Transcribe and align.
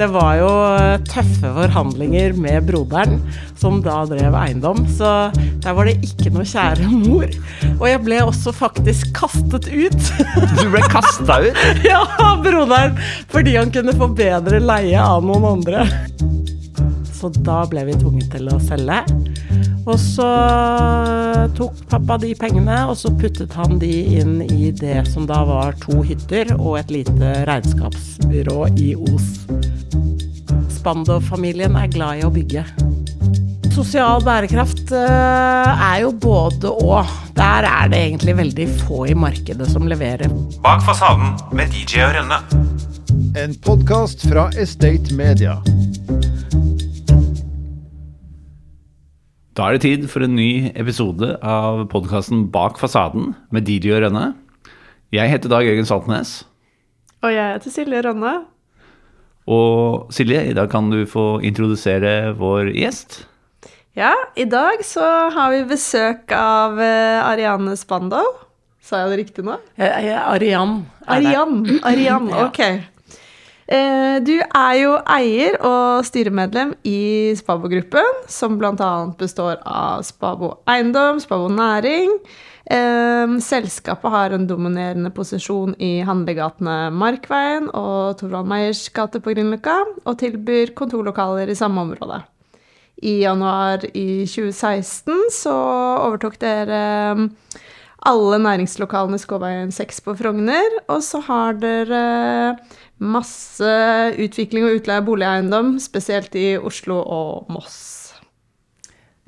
Det 0.00 0.06
var 0.08 0.38
jo 0.38 0.50
tøffe 1.04 1.50
forhandlinger 1.52 2.32
med 2.40 2.64
broderen, 2.70 3.18
som 3.60 3.82
da 3.84 3.98
drev 4.08 4.32
eiendom. 4.32 4.86
Så 4.88 5.10
der 5.60 5.76
var 5.76 5.90
det 5.90 5.98
ikke 6.06 6.32
noe 6.32 6.46
kjære 6.48 6.88
mor. 6.88 7.28
Og 7.74 7.84
jeg 7.84 8.00
ble 8.06 8.22
også 8.24 8.54
faktisk 8.56 9.12
kastet 9.18 9.68
ut. 9.68 10.00
Du 10.56 10.64
ble 10.72 10.80
kasta 10.88 11.42
ut? 11.44 11.60
ja, 11.90 12.00
broderen. 12.40 12.96
Fordi 13.28 13.58
han 13.58 13.74
kunne 13.74 13.92
få 14.00 14.08
bedre 14.16 14.62
leie 14.64 15.04
av 15.04 15.20
noen 15.26 15.50
andre. 15.52 15.84
Så 17.20 17.28
da 17.44 17.66
ble 17.68 17.82
vi 17.84 17.94
tvunget 18.00 18.30
til 18.32 18.48
å 18.48 18.56
selge. 18.64 19.02
Og 19.84 19.96
så 20.00 20.28
tok 21.56 21.82
pappa 21.90 22.16
de 22.22 22.30
pengene, 22.38 22.78
og 22.88 22.96
så 22.96 23.10
puttet 23.12 23.52
han 23.58 23.76
de 23.80 23.90
inn 24.20 24.38
i 24.46 24.70
det 24.76 25.02
som 25.10 25.26
da 25.28 25.42
var 25.44 25.76
to 25.82 26.00
hytter 26.06 26.54
og 26.56 26.78
et 26.80 26.92
lite 26.94 27.32
regnskapsbyrå 27.48 28.70
i 28.80 28.94
Os. 28.96 29.28
Spandov-familien 30.78 31.76
er 31.76 31.90
glad 31.92 32.22
i 32.22 32.24
å 32.24 32.32
bygge. 32.32 32.64
Sosial 33.74 34.24
bærekraft 34.24 34.92
eh, 34.96 35.84
er 35.90 36.00
jo 36.06 36.14
både 36.16 36.72
og. 36.72 37.12
Der 37.36 37.68
er 37.68 37.92
det 37.92 38.00
egentlig 38.00 38.36
veldig 38.40 38.66
få 38.82 39.04
i 39.12 39.16
markedet 39.16 39.68
som 39.72 39.88
leverer. 39.88 40.32
Bak 40.64 40.84
fasaden 40.88 41.36
med 41.56 41.72
DJ 41.72 42.04
og 42.08 42.16
Rønne. 42.16 42.40
En 43.40 43.54
podkast 43.64 44.24
fra 44.28 44.48
Estate 44.56 45.14
Media. 45.16 45.60
Da 49.58 49.66
er 49.66 49.74
det 49.74 49.82
tid 49.82 50.04
for 50.10 50.22
en 50.22 50.36
ny 50.38 50.70
episode 50.78 51.32
av 51.42 51.80
podkasten 51.90 52.44
Bak 52.54 52.76
fasaden 52.78 53.32
med 53.50 53.64
Didi 53.66 53.90
og 53.90 54.04
Rønne. 54.04 54.28
Jeg 55.10 55.26
heter 55.32 55.50
Dag 55.50 55.66
Jørgen 55.66 55.88
Saltnes. 55.88 56.34
Og 57.26 57.32
jeg 57.34 57.56
heter 57.56 57.74
Silje 57.74 58.02
Rønne. 58.06 58.34
Og 59.50 60.06
Silje, 60.14 60.44
i 60.52 60.54
dag 60.54 60.70
kan 60.70 60.86
du 60.92 61.00
få 61.10 61.40
introdusere 61.42 62.30
vår 62.38 62.70
gjest. 62.76 63.24
Ja, 63.98 64.12
i 64.38 64.46
dag 64.46 64.84
så 64.86 65.02
har 65.34 65.50
vi 65.56 65.64
besøk 65.72 66.30
av 66.36 66.78
eh, 66.78 67.18
Ariane 67.18 67.74
Spandau. 67.76 68.22
Sa 68.86 69.02
jeg 69.02 69.10
det 69.10 69.18
riktig 69.24 69.44
nå? 69.50 69.58
Arian. 69.82 70.84
Arian. 71.10 71.58
Arian, 71.90 72.30
ok. 72.46 72.62
Eh, 73.70 74.18
Du 74.26 74.34
er 74.42 74.74
jo 74.80 74.96
eier 75.06 75.56
og 75.64 76.04
styremedlem 76.04 76.74
i 76.84 77.32
Spabo-gruppen, 77.38 78.24
som 78.28 78.58
bl.a. 78.58 78.90
består 79.18 79.60
av 79.64 80.02
Spabo 80.02 80.56
Eiendom, 80.68 81.20
Spabo 81.22 81.46
Næring. 81.54 82.16
Eh, 82.66 83.36
Selskapet 83.40 84.10
har 84.10 84.34
en 84.34 84.48
dominerende 84.50 85.12
posisjon 85.14 85.76
i 85.78 86.00
handlegatene 86.06 86.90
Markveien 86.90 87.70
og 87.70 88.18
Torvald 88.18 88.50
Meyers 88.50 88.82
gate 88.90 89.22
på 89.22 89.36
Grünerløkka, 89.36 89.78
og 90.04 90.18
tilbyr 90.18 90.74
kontorlokaler 90.74 91.48
i 91.48 91.58
samme 91.58 91.86
område. 91.86 92.20
I 93.02 93.20
januar 93.22 93.86
i 93.94 94.26
2016 94.28 95.30
så 95.32 95.54
overtok 96.04 96.36
dere 96.42 96.82
alle 98.08 98.38
næringslokalene 98.40 99.18
i 99.18 99.22
Skåveien 99.22 99.72
6 99.74 100.00
på 100.06 100.14
Frogner, 100.18 100.78
og 100.88 101.02
så 101.04 101.20
har 101.26 101.58
dere 101.60 102.02
masse 103.00 103.72
utvikling 104.20 104.66
og 104.68 104.78
utleie 104.80 105.00
av 105.00 105.08
boligeiendom, 105.08 105.74
spesielt 105.82 106.34
i 106.36 106.54
Oslo 106.56 107.00
og 107.00 107.50
Moss. 107.52 107.78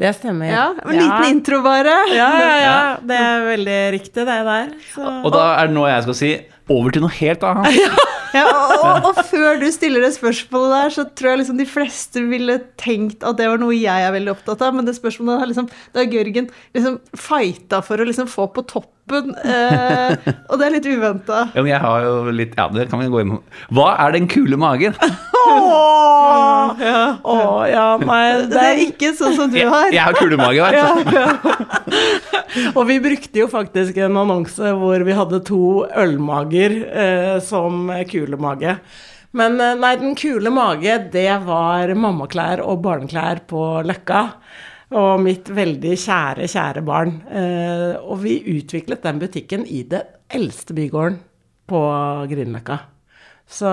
Det 0.00 0.10
stemmer. 0.16 0.48
Ja, 0.50 0.64
En 0.82 0.96
liten 0.96 1.28
intro, 1.28 1.60
bare. 1.62 1.92
Ja, 2.10 2.30
ja, 2.40 2.54
ja. 2.58 2.78
Det 3.06 3.18
er 3.18 3.44
veldig 3.46 3.80
riktig, 3.94 4.24
det 4.26 4.26
der. 4.48 4.72
Så. 4.94 5.04
Og 5.22 5.30
da 5.34 5.44
er 5.60 5.68
det 5.68 5.76
noe 5.76 5.92
jeg 5.92 6.06
skal 6.08 6.18
si 6.18 6.32
over 6.70 6.94
til 6.94 7.04
noe 7.06 7.14
helt 7.18 7.46
annet. 7.46 8.00
Ja, 8.32 8.46
og, 8.48 8.70
og, 8.80 9.06
og 9.10 9.18
før 9.28 9.58
du 9.60 9.66
stiller 9.74 10.00
det 10.00 10.14
spørsmålet 10.14 10.70
der, 10.72 10.92
så 10.94 11.02
tror 11.04 11.34
jeg 11.34 11.40
liksom 11.42 11.58
de 11.60 11.66
fleste 11.68 12.22
ville 12.30 12.54
tenkt 12.80 13.26
at 13.28 13.36
det 13.36 13.48
var 13.50 13.60
noe 13.60 13.76
jeg 13.76 14.06
er 14.06 14.14
veldig 14.14 14.32
opptatt 14.32 14.64
av, 14.64 14.72
men 14.72 14.88
det 14.88 14.94
spørsmålet 14.96 15.42
har 15.42 15.50
liksom 15.50 15.68
Da 15.92 16.00
har 16.00 16.16
Jørgen 16.16 16.48
liksom 16.72 16.96
fighta 17.12 17.82
for 17.84 18.00
å 18.00 18.06
liksom 18.08 18.30
få 18.32 18.46
på 18.56 18.64
toppen, 18.72 19.34
eh, 19.44 20.16
og 20.48 20.56
det 20.56 20.64
er 20.64 20.74
litt 20.78 20.88
uventa. 20.88 21.42
Ja, 21.52 21.60
men 21.60 21.74
jeg 21.74 21.84
har 21.84 22.06
jo 22.08 22.16
litt 22.32 22.56
Ja, 22.56 22.70
det 22.72 22.88
kan 22.88 23.04
vi 23.04 23.12
gå 23.12 23.20
inn 23.20 23.36
på. 23.36 23.42
Hva 23.76 23.90
er 24.00 24.16
den 24.16 24.32
kule 24.32 24.56
magen? 24.60 24.96
Ja. 26.80 27.02
Å, 27.22 27.36
ja, 27.68 27.86
nei, 28.00 28.22
Det 28.50 28.62
er 28.62 28.80
ikke 28.86 29.12
sånn 29.18 29.36
som 29.36 29.52
du 29.52 29.60
har. 29.60 29.92
jeg 29.92 30.02
har 30.02 30.16
kulemage, 30.16 30.72
vet 30.72 31.12
du. 31.12 32.68
Og 32.76 32.84
vi 32.88 32.98
brukte 33.02 33.42
jo 33.42 33.48
faktisk 33.52 33.96
en 34.04 34.16
annonse 34.22 34.72
hvor 34.78 35.04
vi 35.06 35.16
hadde 35.16 35.40
to 35.48 35.62
ølmager 35.98 36.74
eh, 36.88 37.38
som 37.44 37.88
kulemage. 38.10 38.76
Men 39.32 39.56
eh, 39.60 39.74
nei, 39.80 39.94
den 40.00 40.16
kule 40.18 40.52
mage, 40.52 40.98
det 41.14 41.30
var 41.46 41.92
mammaklær 41.96 42.60
og 42.64 42.82
barneklær 42.84 43.44
på 43.48 43.64
Løkka. 43.88 44.26
Og 44.92 45.22
mitt 45.24 45.48
veldig 45.48 45.94
kjære, 45.96 46.48
kjære 46.52 46.82
barn. 46.84 47.14
Eh, 47.32 47.94
og 48.04 48.20
vi 48.26 48.36
utviklet 48.58 49.04
den 49.06 49.22
butikken 49.22 49.64
i 49.64 49.86
det 49.88 50.04
eldste 50.32 50.76
bygården 50.76 51.16
på 51.72 51.80
Grünerløkka. 52.28 52.76
Så 53.52 53.70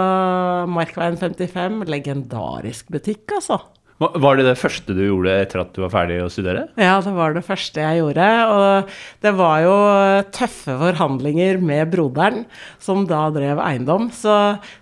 Markveien 0.67 1.17
55, 1.19 1.85
legendarisk 1.87 2.89
butikk, 2.91 3.37
altså. 3.37 3.61
Var 3.99 4.39
det 4.39 4.45
det 4.47 4.55
første 4.55 4.93
du 4.95 5.01
gjorde 5.03 5.33
etter 5.41 5.59
at 5.59 5.73
du 5.75 5.81
var 5.83 5.91
ferdig 5.91 6.21
å 6.23 6.29
studere? 6.31 6.69
Ja, 6.79 6.93
det 7.03 7.11
var 7.17 7.33
det 7.35 7.43
første 7.43 7.83
jeg 7.83 7.99
gjorde. 7.99 8.27
Og 8.47 8.93
det 9.25 9.33
var 9.35 9.57
jo 9.65 9.73
tøffe 10.31 10.77
forhandlinger 10.79 11.59
med 11.59 11.91
broderen, 11.91 12.45
som 12.79 13.03
da 13.09 13.25
drev 13.35 13.59
eiendom. 13.59 14.07
Så 14.15 14.37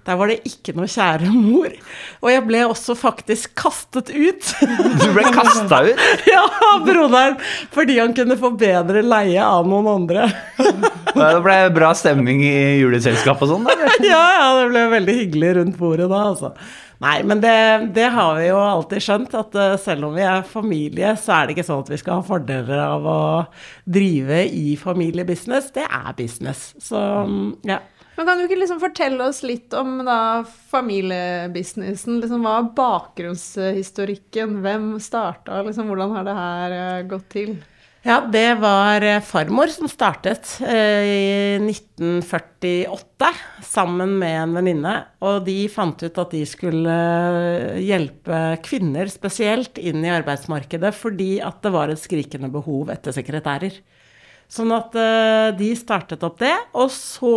der 0.05 0.19
var 0.21 0.29
det 0.29 0.43
ikke 0.45 0.77
noe 0.77 0.85
kjære 0.85 1.33
mor. 1.33 1.73
Og 2.21 2.29
jeg 2.29 2.45
ble 2.45 2.63
også 2.69 2.97
faktisk 2.99 3.57
kastet 3.57 4.13
ut. 4.13 4.53
Du 5.07 5.09
ble 5.15 5.25
kasta 5.33 5.81
ut? 5.87 6.07
ja, 6.35 6.45
broderen. 6.85 7.37
Fordi 7.73 7.97
han 7.97 8.13
kunne 8.17 8.37
få 8.37 8.53
bedre 8.59 9.01
leie 9.01 9.41
av 9.41 9.65
noen 9.65 9.89
andre. 9.97 10.29
Det 11.17 11.37
ble 11.41 11.55
bra 11.73 11.95
stemning 11.97 12.43
i 12.45 12.57
juleselskapet 12.77 13.47
og 13.47 13.55
sånn? 13.55 13.63
da, 13.65 13.87
ja, 14.05 14.19
ja, 14.37 14.49
det 14.59 14.67
ble 14.69 14.83
veldig 14.91 15.15
hyggelig 15.23 15.53
rundt 15.57 15.79
bordet 15.79 16.05
da, 16.11 16.19
altså. 16.29 16.51
Nei, 17.03 17.17
men 17.29 17.41
det, 17.43 17.57
det 17.93 18.07
har 18.15 18.39
vi 18.39 18.47
jo 18.47 18.57
alltid 18.57 19.03
skjønt, 19.05 19.35
at 19.37 19.57
eh, 19.57 19.75
selv 19.81 20.07
om 20.07 20.15
vi 20.17 20.23
er 20.25 20.41
familie, 20.47 21.11
så 21.21 21.35
er 21.35 21.45
det 21.45 21.57
ikke 21.57 21.67
sånn 21.67 21.83
at 21.83 21.91
vi 21.93 21.99
skal 22.01 22.21
ha 22.21 22.25
fordeler 22.25 22.81
av 22.81 23.05
å 23.05 23.19
drive 23.85 24.41
i 24.49 24.73
familiebusiness. 24.81 25.69
Det 25.75 25.85
er 25.85 26.09
business. 26.17 26.71
Så 26.81 26.97
ja. 27.67 27.79
Men 28.17 28.25
kan 28.25 28.39
du 28.39 28.47
ikke 28.47 28.57
liksom 28.57 28.79
fortelle 28.81 29.27
oss 29.29 29.43
litt 29.45 29.75
om 29.77 29.99
da 30.07 30.41
familiebusinessen? 30.71 32.17
Liksom, 32.23 32.41
hva 32.41 32.55
er 32.63 32.71
bakgrunnshistorikken? 32.79 34.57
Hvem 34.65 34.95
starta? 35.03 35.61
Liksom, 35.67 35.91
hvordan 35.91 36.15
har 36.17 36.25
det 36.25 36.37
her 36.39 36.77
eh, 36.79 37.03
gått 37.11 37.29
til? 37.35 37.59
Ja, 38.05 38.21
det 38.31 38.59
var 38.61 39.01
eh, 39.01 39.21
farmor 39.25 39.71
som 39.73 39.89
startet 39.89 40.59
eh, 40.61 41.07
i 41.07 41.57
1948 41.57 43.29
sammen 43.65 44.13
med 44.21 44.35
en 44.43 44.53
venninne. 44.59 44.93
Og 45.25 45.41
de 45.47 45.57
fant 45.71 46.03
ut 46.05 46.19
at 46.21 46.35
de 46.35 46.43
skulle 46.47 46.93
eh, 46.93 47.79
hjelpe 47.81 48.41
kvinner 48.65 49.09
spesielt 49.09 49.81
inn 49.81 50.05
i 50.05 50.13
arbeidsmarkedet 50.13 50.93
fordi 50.95 51.39
at 51.43 51.63
det 51.65 51.73
var 51.73 51.91
et 51.91 52.03
skrikende 52.03 52.51
behov 52.53 52.93
etter 52.93 53.15
sekretærer. 53.17 53.81
Sånn 54.47 54.71
at 54.71 54.93
de 55.59 55.65
startet 55.75 56.21
opp 56.23 56.37
det, 56.39 56.53
og 56.79 56.87
så 56.87 57.33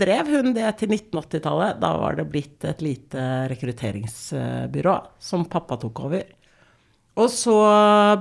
drev 0.00 0.30
hun 0.32 0.54
det 0.56 0.70
til 0.80 0.88
1980-tallet. 0.94 1.82
Da 1.82 1.90
var 2.00 2.16
det 2.16 2.24
blitt 2.32 2.64
et 2.64 2.80
lite 2.80 3.20
rekrutteringsbyrå 3.52 4.94
som 5.20 5.44
pappa 5.52 5.76
tok 5.82 6.00
over. 6.06 6.24
Og 7.20 7.28
så 7.28 7.56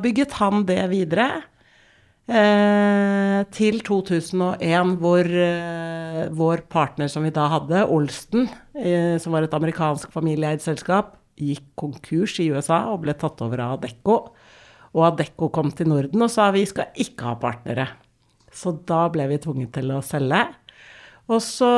bygget 0.03 0.35
han 0.41 0.65
det 0.67 0.81
videre 0.91 1.29
eh, 2.27 3.39
til 3.55 3.79
2001, 3.87 4.97
hvor 4.99 5.27
eh, 5.45 6.25
vår 6.35 6.65
partner 6.71 7.11
som 7.11 7.23
vi 7.23 7.31
da 7.33 7.47
hadde, 7.53 7.85
Olsten, 7.87 8.49
eh, 8.75 9.15
som 9.21 9.35
var 9.35 9.47
et 9.47 9.55
amerikansk 9.55 10.11
familieeid 10.11 10.63
selskap, 10.63 11.15
gikk 11.39 11.63
konkurs 11.79 12.35
i 12.43 12.51
USA 12.51 12.83
og 12.91 13.05
ble 13.05 13.15
tatt 13.17 13.39
over 13.45 13.63
av 13.63 13.79
Adecco. 13.79 14.17
Og 14.91 15.07
Adecco 15.07 15.47
kom 15.55 15.71
til 15.71 15.87
Norden 15.89 16.27
og 16.27 16.31
sa 16.33 16.49
vi 16.51 16.65
skal 16.67 16.91
ikke 16.99 17.31
ha 17.31 17.37
partnere. 17.39 17.87
Så 18.51 18.75
da 18.87 19.05
ble 19.11 19.29
vi 19.31 19.39
tvunget 19.39 19.71
til 19.77 19.93
å 19.95 20.01
selge. 20.03 20.43
Og 21.31 21.39
så 21.39 21.69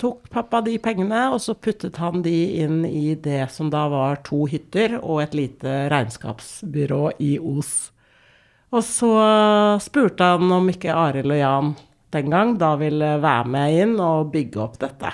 tok 0.00 0.28
pappa 0.32 0.62
de 0.64 0.78
pengene, 0.80 1.26
og 1.34 1.40
så 1.44 1.52
puttet 1.58 1.98
han 2.00 2.22
de 2.24 2.32
inn 2.64 2.78
i 2.88 3.12
det 3.20 3.42
som 3.52 3.68
da 3.72 3.82
var 3.92 4.22
to 4.24 4.46
hytter 4.48 4.94
og 5.02 5.20
et 5.26 5.34
lite 5.36 5.74
regnskapsbyrå 5.92 7.10
i 7.20 7.34
Os. 7.38 7.90
Og 8.72 8.80
så 8.88 9.10
spurte 9.84 10.30
han 10.32 10.48
om 10.56 10.70
ikke 10.72 10.94
Arild 10.96 11.34
og 11.34 11.42
Jan 11.42 11.74
den 12.12 12.32
gang 12.32 12.54
da 12.60 12.74
ville 12.80 13.14
være 13.20 13.48
med 13.52 13.76
inn 13.82 13.92
og 14.04 14.32
bygge 14.32 14.60
opp 14.64 14.78
dette. 14.80 15.12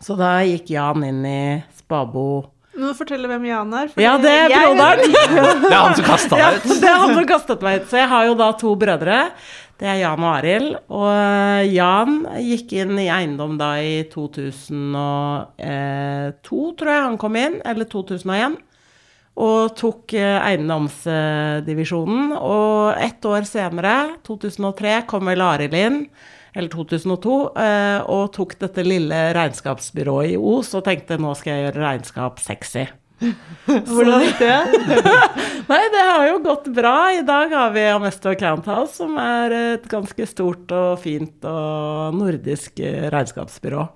Så 0.00 0.16
da 0.16 0.38
gikk 0.44 0.72
Jan 0.72 1.04
inn 1.04 1.20
i 1.28 1.40
Spabo. 1.76 2.24
Du 2.72 2.84
må 2.86 2.92
fortelle 2.96 3.28
hvem 3.28 3.44
Jan 3.48 3.72
er. 3.76 3.88
Ja, 4.00 4.14
det 4.20 4.30
er 4.46 4.52
broderen! 4.54 5.00
Det 5.10 5.72
er 5.72 5.80
han 5.84 5.96
som 5.98 6.06
kasta 6.06 6.38
Ja, 6.40 6.50
deg 6.54 6.64
ut. 6.64 6.76
det 6.80 6.88
er 6.88 7.00
han 7.02 7.14
som 7.18 7.26
kastet 7.28 7.64
meg 7.66 7.80
ut. 7.82 7.88
Så 7.90 7.98
jeg 8.00 8.08
har 8.12 8.28
jo 8.30 8.36
da 8.40 8.48
to 8.60 8.72
brødre. 8.80 9.18
Det 9.80 9.88
er 9.88 10.02
Jan 10.02 10.20
og 10.20 10.28
Arild. 10.34 10.74
Og 10.92 11.06
eh, 11.08 11.70
Jan 11.72 12.18
gikk 12.44 12.74
inn 12.82 12.98
i 13.00 13.08
eiendom 13.08 13.56
da 13.60 13.70
i 13.80 14.02
2002, 14.12 15.46
tror 16.76 16.92
jeg 16.92 17.06
han 17.06 17.16
kom 17.20 17.38
inn. 17.40 17.56
Eller 17.64 17.88
2001. 17.88 18.58
Og 19.40 19.72
tok 19.80 20.12
eh, 20.20 20.36
eiendomsdivisjonen. 20.50 22.36
Og 22.36 22.92
ett 23.00 23.24
år 23.24 23.48
senere, 23.48 24.20
2003, 24.28 25.00
kom 25.08 25.32
vel 25.32 25.40
Arild 25.48 25.76
inn. 25.80 26.02
Eller 26.52 26.68
2002, 26.68 27.34
eh, 27.62 28.00
og 28.10 28.32
tok 28.36 28.58
dette 28.60 28.84
lille 28.84 29.32
regnskapsbyrået 29.36 30.34
i 30.34 30.36
Os 30.36 30.74
og 30.76 30.84
tenkte 30.84 31.16
nå 31.20 31.32
skal 31.38 31.54
jeg 31.54 31.70
gjøre 31.70 31.84
regnskap 31.86 32.42
sexy. 32.42 32.84
Hvordan 33.66 34.24
gikk 34.24 34.40
det? 34.40 34.56
Nei, 35.70 35.80
det 35.92 36.04
har 36.08 36.26
jo 36.30 36.40
gått 36.44 36.68
bra. 36.74 36.96
I 37.12 37.22
dag 37.26 37.52
har 37.52 37.72
vi 37.74 37.84
Amesto 37.92 38.32
Account 38.32 38.68
House, 38.70 38.96
som 38.98 39.16
er 39.20 39.54
et 39.76 39.88
ganske 39.90 40.26
stort 40.28 40.72
og 40.74 41.00
fint 41.02 41.44
og 41.48 42.16
nordisk 42.16 42.80
eh, 42.82 43.08
regnskapsbyrå. 43.12 43.86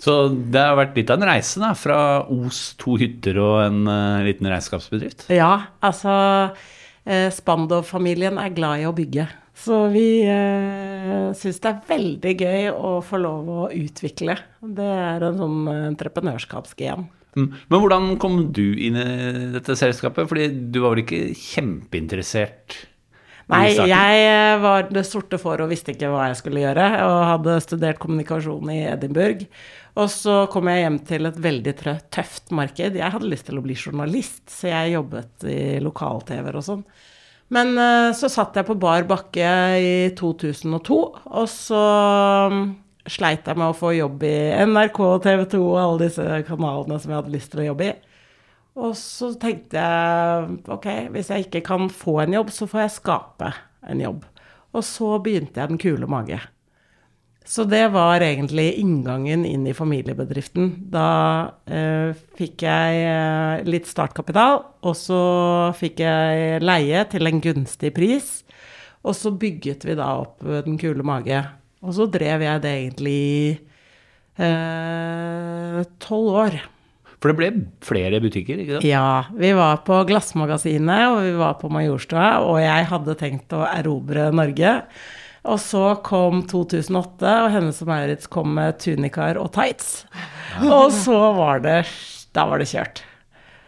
Så 0.00 0.16
det 0.50 0.60
har 0.60 0.74
vært 0.76 0.96
litt 0.98 1.12
av 1.12 1.22
en 1.22 1.28
reise, 1.30 1.60
da. 1.62 1.70
Fra 1.78 1.98
Os, 2.32 2.74
to 2.80 2.98
hytter 3.00 3.38
og 3.40 3.60
en 3.62 3.84
uh, 3.86 4.24
liten 4.26 4.50
regnskapsbedrift. 4.50 5.28
Ja, 5.32 5.70
altså 5.84 6.14
eh, 7.06 7.30
Spandov-familien 7.32 8.40
er 8.42 8.54
glad 8.56 8.82
i 8.82 8.88
å 8.90 8.94
bygge. 8.96 9.28
Så 9.54 9.84
vi 9.94 10.24
eh, 10.26 11.30
syns 11.38 11.60
det 11.62 11.70
er 11.70 11.84
veldig 11.86 12.32
gøy 12.42 12.72
å 12.74 12.96
få 13.06 13.20
lov 13.22 13.50
å 13.54 13.68
utvikle. 13.70 14.34
Det 14.66 14.94
er 15.06 15.28
en 15.28 15.38
sånn 15.38 15.60
entreprenørskapsgen. 15.92 17.06
Men 17.34 17.82
hvordan 17.82 18.14
kom 18.22 18.40
du 18.54 18.66
inn 18.78 18.98
i 18.98 19.06
dette 19.54 19.76
selskapet? 19.78 20.28
Fordi 20.30 20.48
du 20.70 20.80
var 20.84 20.94
vel 20.94 21.04
ikke 21.04 21.22
kjempeinteressert? 21.38 22.76
Nei, 23.52 23.74
jeg 23.76 24.20
eh, 24.24 24.56
var 24.62 24.86
det 24.88 25.02
sorte 25.04 25.36
får 25.40 25.64
og 25.64 25.72
visste 25.72 25.92
ikke 25.92 26.08
hva 26.08 26.30
jeg 26.30 26.38
skulle 26.38 26.62
gjøre, 26.62 26.84
og 27.04 27.16
hadde 27.28 27.56
studert 27.60 28.00
kommunikasjon 28.00 28.70
i 28.72 28.78
Edinburgh. 28.88 29.44
Og 30.00 30.08
så 30.10 30.36
kom 30.50 30.70
jeg 30.70 30.84
hjem 30.84 30.96
til 31.06 31.28
et 31.28 31.42
veldig 31.44 31.74
tøft 32.14 32.54
marked. 32.56 32.96
Jeg 32.98 33.14
hadde 33.14 33.28
lyst 33.28 33.46
til 33.50 33.60
å 33.60 33.64
bli 33.64 33.76
journalist, 33.76 34.46
så 34.50 34.72
jeg 34.72 34.94
jobbet 34.96 35.44
i 35.50 35.58
lokal-TV-er 35.84 36.56
og 36.58 36.66
sånn. 36.70 36.86
Men 37.52 37.76
eh, 37.76 38.10
så 38.16 38.32
satt 38.32 38.56
jeg 38.56 38.66
på 38.70 38.78
bar 38.80 39.04
bakke 39.10 39.52
i 39.76 39.94
2002, 40.16 40.98
og 41.36 41.50
så 41.52 41.84
sleit 43.10 43.46
jeg 43.46 43.58
med 43.60 43.70
å 43.70 43.76
få 43.76 43.92
jobb 43.96 44.24
i 44.26 44.36
NRK, 44.64 45.00
TV 45.24 45.44
2 45.56 45.62
og 45.62 45.78
alle 45.80 46.02
disse 46.06 46.40
kanalene 46.48 46.98
som 47.00 47.12
jeg 47.12 47.20
hadde 47.20 47.34
lyst 47.34 47.52
til 47.52 47.64
å 47.64 47.68
jobbe 47.68 47.90
i. 47.90 47.94
Og 48.74 48.96
så 48.98 49.30
tenkte 49.38 49.78
jeg 49.78 50.56
ok, 50.74 50.88
hvis 51.14 51.30
jeg 51.30 51.46
ikke 51.46 51.62
kan 51.68 51.90
få 51.92 52.18
en 52.24 52.34
jobb, 52.40 52.50
så 52.50 52.66
får 52.70 52.86
jeg 52.86 52.96
skape 52.96 53.52
en 53.86 54.02
jobb. 54.02 54.24
Og 54.74 54.82
så 54.82 55.14
begynte 55.22 55.60
jeg 55.60 55.70
Den 55.70 55.78
kule 55.78 56.08
mage. 56.10 56.40
Så 57.44 57.66
det 57.68 57.90
var 57.92 58.24
egentlig 58.24 58.72
inngangen 58.80 59.44
inn 59.44 59.66
i 59.68 59.76
familiebedriften. 59.76 60.70
Da 60.90 61.08
eh, 61.68 62.16
fikk 62.38 62.64
jeg 62.64 63.02
eh, 63.04 63.64
litt 63.68 63.86
startkapital, 63.86 64.62
og 64.80 64.96
så 64.96 65.20
fikk 65.76 66.00
jeg 66.00 66.62
leie 66.64 67.04
til 67.12 67.28
en 67.28 67.42
gunstig 67.44 67.92
pris. 67.94 68.38
Og 69.04 69.12
så 69.12 69.34
bygget 69.36 69.84
vi 69.84 69.98
da 69.98 70.08
opp 70.22 70.40
Den 70.64 70.80
kule 70.80 71.04
mage. 71.04 71.42
Og 71.84 71.92
så 71.96 72.08
drev 72.10 72.42
jeg 72.44 72.62
det 72.64 72.74
egentlig 72.80 73.18
i 74.40 74.52
tolv 76.02 76.38
år. 76.44 76.56
For 77.20 77.32
det 77.32 77.38
ble 77.38 77.48
flere 77.84 78.18
butikker, 78.20 78.58
ikke 78.60 78.76
sant? 78.76 78.86
Ja, 78.88 79.24
vi 79.32 79.52
var 79.56 79.78
på 79.86 80.02
Glassmagasinet, 80.08 81.04
og 81.08 81.22
vi 81.24 81.30
var 81.38 81.54
på 81.60 81.70
Majorstua, 81.72 82.26
og 82.44 82.58
jeg 82.60 82.88
hadde 82.90 83.14
tenkt 83.20 83.54
å 83.56 83.62
erobre 83.70 84.26
Norge. 84.34 84.74
Og 85.48 85.60
så 85.60 85.94
kom 86.04 86.42
2008, 86.48 87.32
og 87.46 87.50
Hennes 87.52 87.80
og 87.84 87.88
Maurits 87.88 88.28
kom 88.32 88.52
med 88.58 88.76
tunikaer 88.80 89.40
og 89.40 89.50
tights. 89.56 90.04
Og 90.64 90.92
så 90.92 91.18
var 91.36 91.64
det 91.64 91.82
Da 92.34 92.44
var 92.50 92.60
det 92.60 92.68
kjørt. 92.72 93.04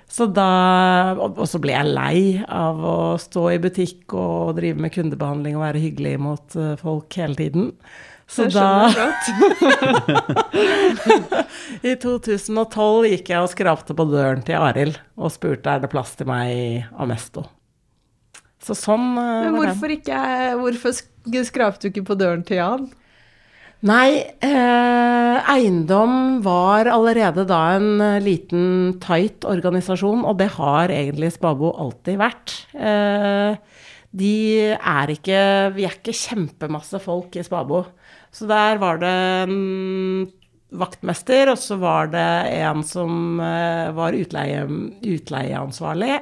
Så 0.09 0.29
da 0.31 1.17
Og 1.19 1.43
så 1.51 1.59
ble 1.63 1.75
jeg 1.75 1.95
lei 1.97 2.19
av 2.47 2.83
å 2.87 2.97
stå 3.21 3.49
i 3.55 3.63
butikk 3.63 4.15
og 4.15 4.57
drive 4.61 4.79
med 4.81 4.95
kundebehandling 4.95 5.57
og 5.59 5.65
være 5.67 5.83
hyggelig 5.83 6.15
mot 6.23 6.59
eh, 6.59 6.77
folk 6.81 7.19
hele 7.19 7.35
tiden. 7.39 7.73
Så 8.27 8.49
da. 8.51 8.91
I 11.87 11.95
2012 12.03 13.07
gikk 13.13 13.31
jeg 13.31 13.43
og 13.43 13.53
skrapte 13.53 13.95
på 13.95 14.07
døren 14.11 14.43
til 14.47 14.59
Arild 14.59 14.99
og 15.15 15.31
spurte 15.35 15.77
er 15.77 15.85
det 15.85 15.93
plass 15.93 16.17
til 16.19 16.27
meg 16.31 16.51
i 16.51 16.67
Amesto. 16.99 17.45
Så 18.67 18.75
sånn 18.79 19.13
eh, 19.15 19.47
Men 19.47 19.59
hvorfor 19.61 19.95
ikke 19.95 20.21
Hvorfor 20.59 20.91
skrapte 21.47 21.87
du 21.87 21.93
ikke 21.93 22.09
på 22.11 22.19
døren 22.19 22.43
til 22.47 22.59
Jan? 22.63 22.89
Nei, 23.87 24.25
eh, 24.43 25.16
eiendom 25.53 26.41
var 26.45 26.89
allerede 26.91 27.47
da 27.49 27.61
en 27.77 28.01
eh, 28.03 28.23
liten, 28.25 28.97
tight 29.03 29.47
organisasjon, 29.49 30.25
og 30.27 30.39
det 30.41 30.51
har 30.57 30.93
egentlig 30.93 31.33
Spabo 31.35 31.73
alltid 31.77 32.21
vært. 32.21 32.55
Eh, 32.75 33.59
de 34.17 34.37
er 34.75 35.13
ikke 35.13 35.41
Vi 35.77 35.85
er 35.85 35.97
ikke 35.99 36.17
kjempemasse 36.17 37.01
folk 37.03 37.37
i 37.37 37.45
Spabo. 37.45 37.85
Så 38.33 38.49
der 38.49 38.81
var 38.81 39.01
det 39.03 39.13
en 39.47 40.27
vaktmester, 40.77 41.53
og 41.53 41.61
så 41.61 41.79
var 41.81 42.13
det 42.13 42.31
en 42.57 42.85
som 42.87 43.41
eh, 43.41 43.93
var 43.97 44.17
utleie, 44.17 44.65
utleieansvarlig. 45.03 46.21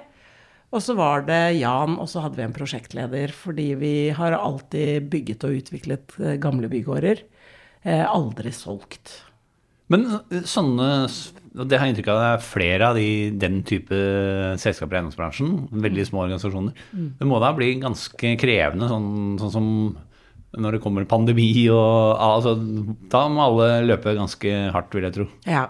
Og 0.74 0.82
så 0.82 0.96
var 0.98 1.22
det 1.28 1.60
Jan, 1.60 1.98
og 2.02 2.08
så 2.10 2.24
hadde 2.24 2.40
vi 2.40 2.48
en 2.48 2.56
prosjektleder, 2.56 3.30
fordi 3.30 3.68
vi 3.78 3.94
har 4.16 4.34
alltid 4.34 5.06
bygget 5.12 5.46
og 5.46 5.60
utviklet 5.60 6.16
gamle 6.42 6.70
bygårder. 6.72 7.22
Eh, 7.84 8.04
aldri 8.08 8.52
solgt. 8.56 9.18
Men 9.92 10.06
eh, 10.32 10.44
sånne 10.48 10.90
og 11.54 11.68
Det 11.70 11.78
har 11.78 11.86
jeg 11.86 11.94
inntrykk 11.94 12.08
av 12.10 12.16
det 12.18 12.28
er 12.32 12.40
flere 12.42 12.86
av 12.88 12.96
de, 12.98 13.10
den 13.38 13.60
type 13.62 13.94
selskaper 14.58 14.96
i 14.96 14.98
eiendomsbransjen. 14.98 15.52
Veldig 15.84 16.06
små 16.08 16.24
organisasjoner. 16.24 16.80
Det 17.20 17.28
må 17.30 17.38
da 17.38 17.52
bli 17.54 17.68
ganske 17.78 18.32
krevende, 18.40 18.88
sånn, 18.90 19.36
sånn 19.38 19.52
som 19.54 19.68
når 20.60 20.76
det 20.76 20.82
kommer 20.84 21.06
pandemi 21.08 21.48
og 21.72 22.16
altså, 22.20 22.54
Da 23.10 23.26
må 23.32 23.44
alle 23.48 23.84
løpe 23.88 24.14
ganske 24.16 24.56
hardt, 24.74 24.94
vil 24.94 25.08
jeg 25.08 25.16
tro. 25.18 25.28
Ja. 25.48 25.68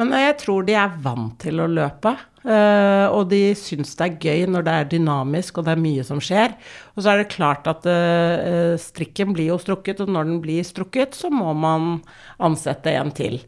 Men 0.00 0.12
jeg 0.16 0.36
tror 0.40 0.66
de 0.66 0.76
er 0.76 0.92
vant 1.04 1.38
til 1.42 1.60
å 1.62 1.70
løpe. 1.70 2.14
eh, 2.42 3.06
og 3.12 3.28
de 3.30 3.52
syns 3.54 3.92
det 3.98 4.06
er 4.06 4.16
gøy 4.18 4.48
når 4.50 4.64
det 4.66 4.72
er 4.74 4.88
dynamisk 4.90 5.60
og 5.60 5.66
det 5.68 5.74
er 5.76 5.82
mye 5.84 6.04
som 6.06 6.20
skjer. 6.22 6.56
Og 6.96 7.04
så 7.04 7.12
er 7.12 7.22
det 7.22 7.34
klart 7.34 7.68
at 7.70 7.86
eh, 7.88 8.74
strikken 8.82 9.32
blir 9.36 9.52
jo 9.52 9.60
strukket, 9.62 10.02
og 10.02 10.10
når 10.12 10.28
den 10.28 10.40
blir 10.44 10.66
strukket, 10.66 11.14
så 11.16 11.30
må 11.32 11.52
man 11.54 12.02
ansette 12.42 12.92
en 12.98 13.12
til. 13.14 13.38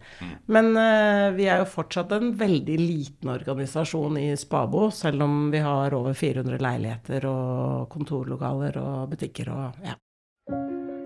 Men 0.46 0.72
eh, 0.80 1.28
vi 1.36 1.48
er 1.50 1.64
jo 1.64 1.72
fortsatt 1.74 2.14
en 2.16 2.32
veldig 2.38 2.78
liten 2.80 3.34
organisasjon 3.34 4.20
i 4.22 4.30
Spabo, 4.40 4.88
selv 4.94 5.26
om 5.26 5.50
vi 5.52 5.64
har 5.64 5.96
over 5.96 6.14
400 6.16 6.62
leiligheter 6.62 7.28
og 7.28 7.90
kontorlokaler 7.92 8.78
og 8.80 9.12
butikker 9.12 9.52
og 9.52 9.84
ja. 9.84 9.98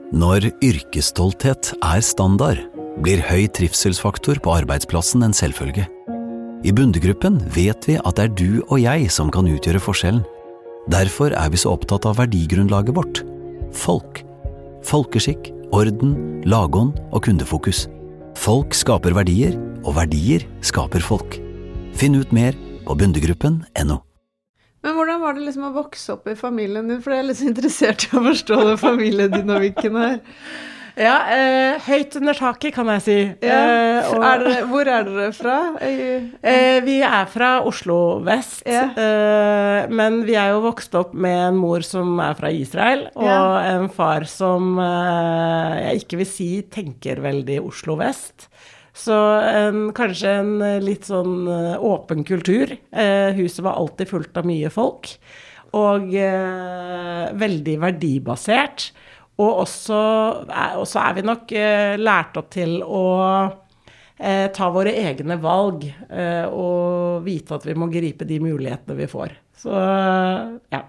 Når 0.08 0.46
yrkesstolthet 0.64 1.74
er 1.84 2.00
standard, 2.00 2.62
blir 3.04 3.20
høy 3.28 3.44
trivselsfaktor 3.52 4.38
på 4.40 4.54
arbeidsplassen 4.56 5.20
en 5.20 5.34
selvfølge. 5.36 5.84
I 6.64 6.72
Bundegruppen 6.72 7.36
vet 7.52 7.84
vi 7.84 7.98
at 8.00 8.16
det 8.16 8.24
er 8.24 8.32
du 8.32 8.62
og 8.70 8.80
jeg 8.80 9.10
som 9.12 9.28
kan 9.28 9.44
utgjøre 9.44 9.82
forskjellen. 9.84 10.22
Derfor 10.88 11.36
er 11.36 11.52
vi 11.52 11.60
så 11.60 11.74
opptatt 11.76 12.08
av 12.08 12.16
verdigrunnlaget 12.22 12.96
vårt 12.96 13.20
folk. 13.76 14.22
Folkeskikk, 14.88 15.52
orden, 15.76 16.16
lagånd 16.48 16.96
og 17.12 17.26
kundefokus. 17.28 17.84
Folk 18.32 18.72
skaper 18.72 19.12
verdier, 19.12 19.60
og 19.84 19.98
verdier 20.00 20.48
skaper 20.64 21.04
folk. 21.04 21.36
Finn 21.92 22.16
ut 22.16 22.32
mer 22.32 22.56
på 22.88 22.96
bundegruppen.no. 22.96 24.00
Men 24.80 24.94
hvordan 24.96 25.17
var 25.28 25.36
det 25.38 25.44
liksom 25.46 25.68
å 25.68 25.74
vokse 25.76 26.16
opp 26.16 26.26
i 26.32 26.36
familien 26.38 26.88
din? 26.90 27.02
For 27.04 27.14
jeg 27.14 27.24
er 27.24 27.28
litt 27.30 27.44
interessert 27.52 28.08
i 28.08 28.16
å 28.16 28.24
forstå 28.30 28.58
den 28.72 28.80
familiedynamikken 28.80 30.00
her. 30.02 30.18
Ja, 30.98 31.12
eh, 31.30 31.76
høyt 31.86 32.16
under 32.18 32.34
taket, 32.34 32.72
kan 32.74 32.88
jeg 32.90 33.02
si. 33.04 33.16
Ja. 33.46 33.58
Eh, 34.02 34.08
og- 34.10 34.24
er 34.26 34.40
dere, 34.42 34.64
hvor 34.66 34.88
er 34.90 35.04
dere 35.06 35.28
fra? 35.36 35.58
Eh, 35.78 36.80
vi 36.82 36.96
er 37.06 37.28
fra 37.30 37.60
Oslo 37.62 38.18
vest, 38.26 38.64
Ja. 38.66 38.88
eh, 38.98 39.86
men 39.94 40.24
vi 40.26 40.34
er 40.34 40.48
jo 40.56 40.60
vokst 40.64 40.96
opp 40.98 41.14
med 41.14 41.38
en 41.52 41.56
mor 41.56 41.84
som 41.86 42.18
er 42.18 42.34
fra 42.34 42.50
Israel, 42.50 43.06
og 43.14 43.22
Ja. 43.30 43.58
en 43.76 43.88
far 43.88 44.24
som 44.26 44.76
eh, 44.80 45.92
jeg 45.92 46.02
ikke 46.02 46.16
vil 46.18 46.26
si 46.26 46.62
tenker 46.62 47.22
veldig 47.22 47.60
Oslo 47.64 47.94
vest. 47.94 48.47
Så 48.98 49.14
en, 49.46 49.92
kanskje 49.94 50.32
en 50.40 50.56
eh, 50.64 50.80
litt 50.82 51.06
sånn 51.06 51.46
eh, 51.52 51.84
åpen 51.84 52.24
kultur. 52.26 52.72
Eh, 52.90 53.30
huset 53.38 53.62
var 53.66 53.78
alltid 53.78 54.10
fullt 54.10 54.40
av 54.40 54.48
mye 54.48 54.70
folk, 54.74 55.12
og 55.78 56.10
eh, 56.18 57.28
veldig 57.38 57.76
verdibasert. 57.84 58.90
Og 59.38 59.62
så 59.70 59.98
er 60.50 61.14
vi 61.14 61.22
nok 61.22 61.52
eh, 61.54 61.94
lært 62.00 62.38
opp 62.40 62.50
til 62.56 62.80
å 62.82 63.06
ta 64.18 64.66
våre 64.74 64.90
egne 64.98 65.36
valg 65.38 65.84
og 66.50 67.20
vite 67.22 67.54
at 67.54 67.62
vi 67.68 67.74
må 67.78 67.86
gripe 67.86 68.26
de 68.26 68.40
mulighetene 68.42 68.96
vi 68.98 69.06
får. 69.06 69.36
Så 69.62 69.70
ja. 70.74 70.80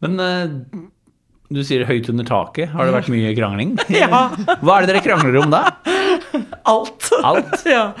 Men 0.00 0.22
eh, 0.24 0.54
Du 1.48 1.62
sier 1.64 1.86
høyt 1.88 2.08
under 2.12 2.26
taket. 2.28 2.68
Har 2.74 2.88
det 2.88 2.92
vært 2.92 3.10
mye 3.12 3.32
krangling? 3.36 3.76
Ja. 3.94 4.28
Hva 4.60 4.74
er 4.78 4.84
det 4.84 4.90
dere 4.92 5.04
krangler 5.04 5.38
om 5.40 5.52
da? 5.52 5.62
Alt. 6.68 7.08
Alt? 7.24 7.62
ja. 7.76 7.92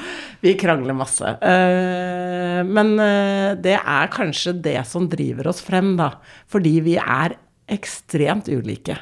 Vi 0.44 0.52
krangler 0.60 0.96
masse. 0.96 1.32
Eh, 1.40 2.60
men 2.68 2.92
eh, 3.00 3.54
det 3.58 3.78
er 3.78 4.12
kanskje 4.12 4.52
det 4.68 4.76
som 4.90 5.08
driver 5.10 5.48
oss 5.50 5.62
frem, 5.64 5.94
da. 5.98 6.12
Fordi 6.52 6.74
vi 6.84 6.98
er 7.00 7.38
ekstremt 7.72 8.50
ulike. 8.52 8.98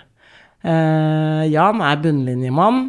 Eh, 0.63 1.43
Jan 1.51 1.83
er 1.83 1.99
bunnlinjemann. 2.07 2.87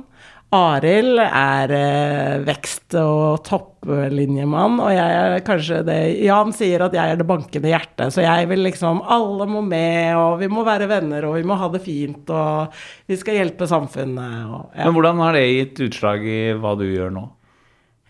Arild 0.55 1.19
er 1.19 1.71
eh, 1.75 2.35
vekst- 2.47 2.95
og 3.01 3.41
topplinjemann, 3.43 4.77
og 4.79 4.93
jeg 4.95 5.15
er 5.19 5.41
kanskje 5.43 5.81
det 5.83 5.97
Jan 6.23 6.53
sier 6.55 6.85
at 6.85 6.95
jeg 6.95 7.11
er 7.11 7.19
det 7.19 7.27
bankende 7.27 7.67
hjertet, 7.73 8.13
så 8.15 8.23
jeg 8.23 8.47
vil 8.47 8.63
liksom 8.63 9.01
Alle 9.03 9.47
må 9.51 9.59
med, 9.65 10.15
og 10.15 10.37
vi 10.39 10.47
må 10.47 10.63
være 10.63 10.87
venner, 10.87 11.27
og 11.27 11.35
vi 11.35 11.43
må 11.43 11.57
ha 11.59 11.67
det 11.73 11.81
fint, 11.83 12.31
og 12.31 12.71
vi 13.11 13.19
skal 13.19 13.41
hjelpe 13.41 13.67
samfunnet, 13.67 14.47
og 14.47 14.71
ja. 14.71 14.85
Men 14.87 14.95
hvordan 14.95 15.19
har 15.25 15.35
det 15.35 15.43
gitt 15.51 15.83
utslag 15.89 16.23
i 16.23 16.39
hva 16.55 16.75
du 16.79 16.85
gjør 16.87 17.11
nå? 17.17 17.25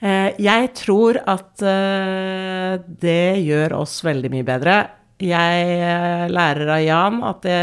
Eh, 0.06 0.29
Jeg 0.38 0.74
tror 0.77 1.17
at 1.25 1.65
eh, 1.65 2.77
det 3.01 3.41
gjør 3.50 3.79
oss 3.82 4.03
veldig 4.06 4.29
mye 4.38 4.46
bedre. 4.46 4.77
Jeg 5.17 6.29
lærer 6.29 6.70
av 6.70 6.84
Jan 6.86 7.24
at 7.25 7.41
det 7.41 7.62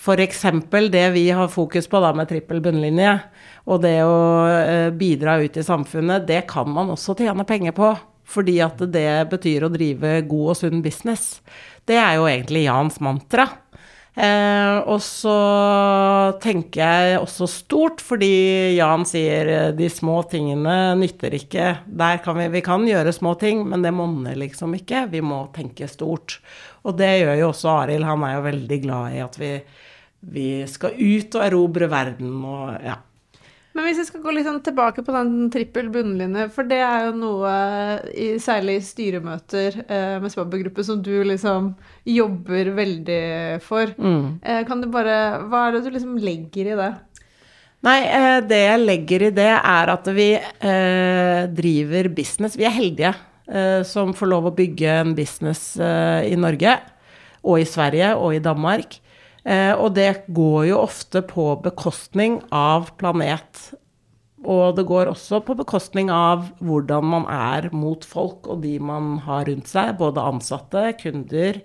F.eks. 0.00 0.42
det 0.90 1.06
vi 1.12 1.26
har 1.30 1.48
fokus 1.52 1.88
på 1.88 2.00
da 2.00 2.14
med 2.16 2.30
trippel 2.30 2.62
bunnlinje, 2.64 3.18
og 3.68 3.82
det 3.84 3.98
å 4.00 4.20
eh, 4.48 4.88
bidra 4.96 5.36
ut 5.42 5.58
i 5.60 5.64
samfunnet, 5.64 6.24
det 6.28 6.46
kan 6.48 6.70
man 6.72 6.94
også 6.94 7.18
tjene 7.18 7.44
penger 7.44 7.76
på. 7.76 7.92
Fordi 8.30 8.60
at 8.62 8.78
det 8.94 9.26
betyr 9.32 9.66
å 9.66 9.72
drive 9.72 10.20
god 10.30 10.52
og 10.52 10.56
sunn 10.56 10.84
business. 10.84 11.40
Det 11.84 11.98
er 11.98 12.14
jo 12.16 12.28
egentlig 12.30 12.62
Jans 12.68 13.00
mantra. 13.02 13.48
Eh, 14.14 14.76
og 14.90 14.98
så 15.04 15.34
tenker 16.42 16.80
jeg 16.80 17.20
også 17.20 17.46
stort, 17.50 18.02
fordi 18.02 18.74
Jan 18.74 19.06
sier 19.06 19.50
eh, 19.50 19.68
de 19.76 19.90
små 19.92 20.20
tingene 20.30 20.96
nytter 20.98 21.36
ikke. 21.38 21.68
Der 21.86 22.22
kan 22.24 22.38
vi, 22.40 22.48
vi 22.56 22.64
kan 22.66 22.86
gjøre 22.88 23.14
små 23.14 23.36
ting, 23.40 23.62
men 23.70 23.86
det 23.86 23.94
monner 23.94 24.38
liksom 24.38 24.74
ikke. 24.78 25.06
Vi 25.14 25.22
må 25.24 25.44
tenke 25.54 25.88
stort. 25.90 26.40
Og 26.84 26.98
det 26.98 27.12
gjør 27.20 27.38
jo 27.42 27.52
også 27.52 27.72
Arild. 27.84 28.08
Han 28.08 28.26
er 28.26 28.36
jo 28.36 28.48
veldig 28.48 28.82
glad 28.82 29.16
i 29.16 29.22
at 29.24 29.38
vi, 29.40 29.54
vi 30.20 30.64
skal 30.68 30.98
ut 30.98 31.38
og 31.38 31.46
erobre 31.46 31.88
verden 31.90 32.34
og 32.44 32.74
ja. 32.84 32.98
Men 33.70 33.86
hvis 33.86 34.00
vi 34.00 34.06
skal 34.08 34.22
gå 34.24 34.32
litt 34.34 34.48
sånn 34.48 34.62
tilbake 34.66 35.04
på 35.06 35.12
den 35.14 35.44
trippel 35.54 35.92
bunnlinje, 35.94 36.48
for 36.50 36.66
det 36.66 36.80
er 36.82 37.04
jo 37.06 37.12
noe, 37.20 37.50
i, 38.10 38.32
særlig 38.42 38.80
i 38.80 38.82
styremøter 38.82 39.76
eh, 39.84 40.16
med 40.20 40.32
Spabbe-gruppe, 40.32 40.82
som 40.84 40.98
du 41.06 41.12
liksom 41.24 41.70
jobber 42.02 42.72
veldig 42.74 43.22
for. 43.62 43.92
Eh, 44.42 44.64
kan 44.66 44.82
du 44.82 44.88
bare 44.90 45.46
Hva 45.46 45.68
er 45.68 45.76
det 45.76 45.84
du 45.86 45.94
liksom 45.94 46.18
legger 46.18 46.72
i 46.72 46.78
det? 46.80 46.90
Nei, 47.86 47.98
eh, 48.10 48.40
det 48.44 48.58
jeg 48.58 48.82
legger 48.82 49.26
i 49.28 49.34
det, 49.38 49.52
er 49.56 49.92
at 49.94 50.10
vi 50.18 50.32
eh, 50.34 51.46
driver 51.62 52.10
business. 52.18 52.58
Vi 52.58 52.66
er 52.66 52.74
heldige 52.74 53.14
eh, 53.46 53.86
som 53.86 54.10
får 54.18 54.32
lov 54.34 54.50
å 54.50 54.56
bygge 54.58 54.98
en 55.04 55.14
business 55.14 55.76
eh, 55.78 56.26
i 56.26 56.34
Norge, 56.36 56.74
og 57.46 57.62
i 57.62 57.70
Sverige 57.70 58.16
og 58.18 58.34
i 58.34 58.42
Danmark. 58.42 58.98
Eh, 59.44 59.72
og 59.72 59.94
det 59.96 60.26
går 60.28 60.70
jo 60.70 60.80
ofte 60.82 61.22
på 61.24 61.54
bekostning 61.64 62.40
av 62.52 62.92
planet. 63.00 63.70
Og 64.40 64.76
det 64.76 64.86
går 64.88 65.10
også 65.10 65.42
på 65.44 65.56
bekostning 65.58 66.10
av 66.12 66.48
hvordan 66.64 67.06
man 67.12 67.28
er 67.32 67.68
mot 67.76 68.04
folk 68.08 68.48
og 68.48 68.62
de 68.64 68.78
man 68.80 69.18
har 69.26 69.46
rundt 69.48 69.68
seg, 69.68 69.96
både 70.00 70.24
ansatte, 70.24 70.84
kunder, 71.00 71.60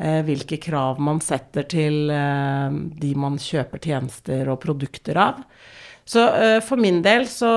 eh, 0.00 0.20
hvilke 0.24 0.60
krav 0.60 1.00
man 1.00 1.20
setter 1.24 1.68
til 1.68 2.12
eh, 2.12 2.78
de 3.00 3.12
man 3.20 3.36
kjøper 3.40 3.84
tjenester 3.84 4.52
og 4.52 4.62
produkter 4.64 5.20
av. 5.20 5.42
Så 6.06 6.22
for 6.62 6.78
min 6.78 7.00
del 7.02 7.24
så 7.26 7.48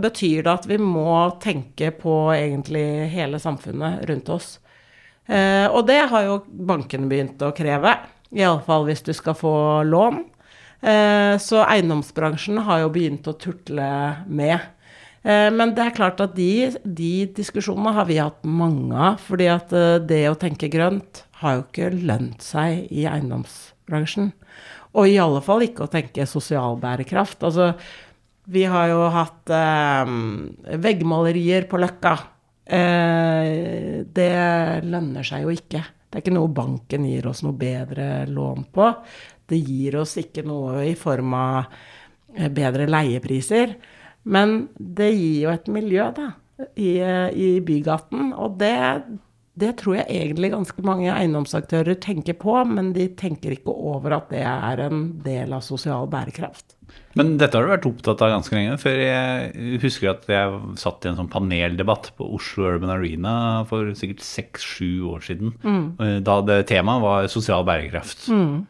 betyr 0.00 0.46
det 0.46 0.52
at 0.54 0.64
vi 0.64 0.78
må 0.80 1.36
tenke 1.36 1.90
på 1.92 2.14
egentlig 2.32 3.10
hele 3.12 3.36
samfunnet 3.36 4.06
rundt 4.08 4.30
oss. 4.32 4.46
Og 5.28 5.82
det 5.84 5.98
har 6.08 6.24
jo 6.24 6.38
bankene 6.48 7.10
begynt 7.10 7.44
å 7.44 7.50
kreve, 7.52 7.92
iallfall 8.36 8.86
hvis 8.88 9.04
du 9.06 9.12
skal 9.16 9.36
få 9.38 9.54
lån. 9.86 10.22
Eh, 10.80 11.36
så 11.42 11.64
eiendomsbransjen 11.66 12.62
har 12.64 12.84
jo 12.84 12.92
begynt 12.94 13.28
å 13.28 13.36
turtle 13.36 13.88
med. 14.26 14.58
Eh, 15.22 15.48
men 15.52 15.74
det 15.76 15.84
er 15.84 15.96
klart 15.96 16.22
at 16.24 16.36
de, 16.36 16.70
de 16.84 17.12
diskusjonene 17.36 17.92
har 17.96 18.08
vi 18.08 18.20
hatt 18.20 18.40
mange 18.46 18.96
av. 18.96 19.20
fordi 19.26 19.50
at 19.52 19.74
eh, 19.76 19.98
det 20.00 20.24
å 20.30 20.38
tenke 20.40 20.72
grønt 20.72 21.24
har 21.42 21.58
jo 21.58 21.66
ikke 21.66 21.90
lønt 21.96 22.44
seg 22.44 22.86
i 22.92 23.06
eiendomsbransjen. 23.08 24.32
Og 24.96 25.06
i 25.06 25.20
alle 25.22 25.42
fall 25.44 25.62
ikke 25.64 25.86
å 25.86 25.92
tenke 25.92 26.26
sosial 26.26 26.78
bærekraft. 26.80 27.44
Altså, 27.46 27.74
vi 28.50 28.64
har 28.66 28.88
jo 28.90 29.04
hatt 29.14 29.52
eh, 29.54 30.12
veggmalerier 30.82 31.68
på 31.70 31.78
Løkka. 31.80 32.16
Eh, 32.70 34.02
det 34.06 34.34
lønner 34.86 35.26
seg 35.26 35.44
jo 35.44 35.54
ikke. 35.54 35.84
Det 36.10 36.18
er 36.18 36.24
ikke 36.24 36.34
noe 36.34 36.50
banken 36.50 37.06
gir 37.06 37.28
oss 37.30 37.44
noe 37.46 37.54
bedre 37.54 38.26
lån 38.26 38.66
på. 38.74 38.90
Det 39.46 39.58
gir 39.62 40.00
oss 40.00 40.16
ikke 40.18 40.42
noe 40.46 40.82
i 40.88 40.96
form 40.98 41.36
av 41.38 41.70
eh, 42.34 42.50
bedre 42.50 42.88
leiepriser. 42.90 43.76
Men 44.26 44.68
det 44.74 45.12
gir 45.14 45.36
jo 45.44 45.52
et 45.54 45.70
miljø, 45.70 46.08
da, 46.16 46.32
i, 46.74 46.98
i 46.98 47.50
bygaten. 47.64 48.32
Og 48.34 48.58
det, 48.60 48.74
det 49.54 49.76
tror 49.80 50.00
jeg 50.00 50.18
egentlig 50.18 50.52
ganske 50.52 50.84
mange 50.86 51.14
eiendomsaktører 51.14 52.02
tenker 52.02 52.36
på, 52.42 52.58
men 52.66 52.92
de 52.96 53.06
tenker 53.18 53.54
ikke 53.54 53.72
over 53.72 54.18
at 54.18 54.34
det 54.34 54.42
er 54.50 54.84
en 54.88 55.06
del 55.24 55.54
av 55.56 55.64
sosial 55.66 56.10
bærekraft. 56.10 56.74
Men 57.18 57.32
dette 57.40 57.58
har 57.58 57.66
du 57.66 57.72
vært 57.72 57.86
opptatt 57.90 58.20
av 58.22 58.30
ganske 58.36 58.54
lenge. 58.54 58.76
For 58.78 58.94
jeg 58.94 59.78
husker 59.82 60.12
at 60.12 60.28
jeg 60.30 60.60
satt 60.78 61.04
i 61.04 61.10
en 61.10 61.16
sånn 61.18 61.30
paneldebatt 61.32 62.12
på 62.18 62.28
Oslo 62.36 62.68
Urban 62.70 62.92
Arena 62.94 63.32
for 63.70 63.90
sikkert 63.98 64.22
seks-sju 64.22 65.08
år 65.10 65.24
siden. 65.26 65.54
Mm. 65.64 66.22
Da 66.26 66.36
det 66.46 66.60
temaet 66.70 67.02
var 67.02 67.26
sosial 67.32 67.66
bærekraft. 67.66 68.28
Mm. 68.30 68.60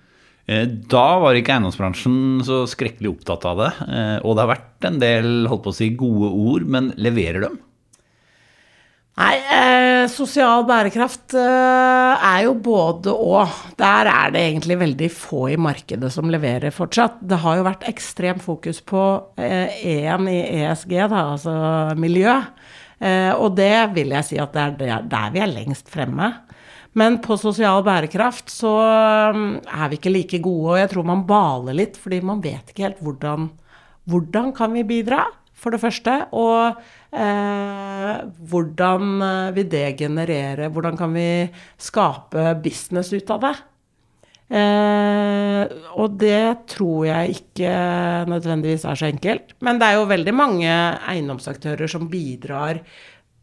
Da 0.90 1.04
var 1.22 1.36
ikke 1.38 1.52
eiendomsbransjen 1.54 2.40
så 2.48 2.64
skrekkelig 2.66 3.12
opptatt 3.12 3.44
av 3.46 3.60
det. 3.60 3.68
eh, 3.86 4.16
Og 4.24 4.34
det 4.34 4.42
har 4.46 4.54
vært 4.56 4.88
en 4.88 4.96
del 4.98 5.28
holdt 5.46 5.62
på 5.62 5.70
å 5.70 5.76
si, 5.76 5.90
gode 5.94 6.32
ord, 6.32 6.64
men 6.66 6.88
leverer 6.96 7.44
dem? 7.44 7.60
Nei, 9.18 9.36
eh, 9.36 10.04
sosial 10.08 10.62
bærekraft 10.68 11.34
eh, 11.36 12.28
er 12.30 12.44
jo 12.46 12.54
både 12.54 13.12
og. 13.12 13.56
Der 13.80 14.08
er 14.08 14.30
det 14.32 14.44
egentlig 14.46 14.78
veldig 14.80 15.08
få 15.12 15.48
i 15.52 15.58
markedet 15.60 16.12
som 16.14 16.30
leverer 16.32 16.72
fortsatt. 16.72 17.18
Det 17.20 17.40
har 17.42 17.58
jo 17.58 17.66
vært 17.66 17.88
ekstremt 17.90 18.44
fokus 18.44 18.80
på 18.80 19.02
eh, 19.40 19.82
E-en 19.96 20.30
i 20.30 20.38
ESG, 20.62 20.94
da, 21.10 21.24
altså 21.34 21.56
miljø. 22.00 22.38
Eh, 23.00 23.32
og 23.34 23.58
det 23.58 23.74
vil 23.96 24.14
jeg 24.14 24.28
si 24.28 24.40
at 24.40 24.54
det 24.54 24.88
er 24.88 25.04
der, 25.10 25.34
vi 25.34 25.42
er 25.42 25.52
lengst 25.52 25.90
fremme. 25.92 26.30
Men 26.98 27.20
på 27.22 27.36
sosial 27.38 27.84
bærekraft 27.86 28.50
så 28.50 28.72
mm, 29.34 29.50
er 29.68 29.90
vi 29.90 30.00
ikke 30.00 30.14
like 30.14 30.40
gode, 30.42 30.72
og 30.72 30.80
jeg 30.80 30.94
tror 30.94 31.06
man 31.12 31.26
baler 31.28 31.76
litt, 31.76 31.98
fordi 32.00 32.22
man 32.24 32.42
vet 32.44 32.72
ikke 32.72 32.88
helt 32.88 33.04
hvordan 33.04 33.50
hvordan 34.10 34.50
kan 34.56 34.72
vi 34.74 34.82
bidra, 34.86 35.26
for 35.60 35.74
det 35.74 35.82
første? 35.82 36.14
Og 36.32 36.54
eh, 36.70 36.96
hvordan 37.10 39.22
eh, 39.26 39.50
vil 39.56 39.68
det 39.70 39.98
generere 39.98 40.70
Hvordan 40.70 40.96
kan 40.96 41.14
vi 41.14 41.50
skape 41.78 42.54
business 42.62 43.12
ut 43.12 43.30
av 43.34 43.42
det? 43.42 43.54
Eh, 44.50 45.62
og 45.94 46.16
det 46.18 46.66
tror 46.70 47.06
jeg 47.06 47.38
ikke 47.38 47.74
nødvendigvis 48.30 48.84
er 48.84 48.98
så 48.98 49.10
enkelt. 49.10 49.54
Men 49.62 49.78
det 49.78 49.88
er 49.88 49.98
jo 49.98 50.10
veldig 50.10 50.34
mange 50.34 50.70
eiendomsaktører 50.70 51.90
som 51.90 52.08
bidrar 52.10 52.82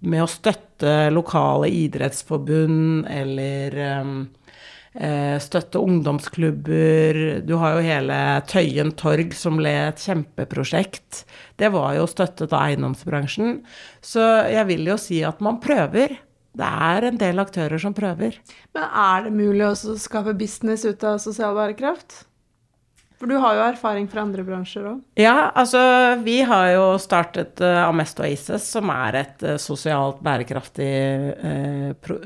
med 0.08 0.24
å 0.24 0.30
støtte 0.30 1.10
lokale 1.14 1.70
idrettsforbund 1.74 3.08
eller 3.10 3.80
eh, 3.82 4.02
eh, 4.02 4.37
støtte 5.44 5.78
ungdomsklubber. 5.78 7.20
Du 7.46 7.54
har 7.62 7.76
jo 7.76 7.84
hele 7.86 8.16
Tøyen 8.50 8.94
torg 8.98 9.36
som 9.38 9.60
ble 9.60 9.74
et 9.88 10.02
kjempeprosjekt. 10.02 11.24
Det 11.62 11.70
var 11.74 11.92
jo 12.00 12.08
støttet 12.10 12.50
av 12.50 12.64
eiendomsbransjen. 12.64 13.60
Så 14.02 14.24
jeg 14.50 14.66
vil 14.72 14.90
jo 14.90 14.98
si 15.02 15.22
at 15.28 15.44
man 15.46 15.60
prøver. 15.62 16.18
Det 16.58 16.70
er 16.90 17.10
en 17.12 17.20
del 17.22 17.44
aktører 17.44 17.82
som 17.82 17.94
prøver. 17.98 18.40
Men 18.74 18.88
er 18.90 19.28
det 19.28 19.36
mulig 19.38 19.68
å 19.68 19.98
skape 20.02 20.34
business 20.38 20.88
ut 20.88 21.06
av 21.06 21.22
sosial 21.22 21.54
bærekraft? 21.58 22.24
For 23.18 23.30
du 23.30 23.40
har 23.42 23.56
jo 23.58 23.64
erfaring 23.66 24.06
fra 24.10 24.22
andre 24.22 24.44
bransjer 24.46 24.86
òg. 24.92 24.98
Ja, 25.18 25.50
altså 25.58 25.80
vi 26.22 26.38
har 26.46 26.68
jo 26.76 26.84
startet 27.02 27.58
uh, 27.66 27.88
Amesto 27.88 28.22
Aces, 28.26 28.68
som 28.76 28.92
er 28.94 29.18
et 29.24 29.46
uh, 29.46 29.56
sosialt 29.62 30.22
bærekraftig 30.26 30.92
uh, 31.42 31.88
pro 31.98 32.20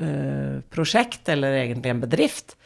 prosjekt, 0.72 1.24
eller 1.32 1.62
egentlig 1.62 1.94
en 1.94 2.04
bedrift. 2.04 2.56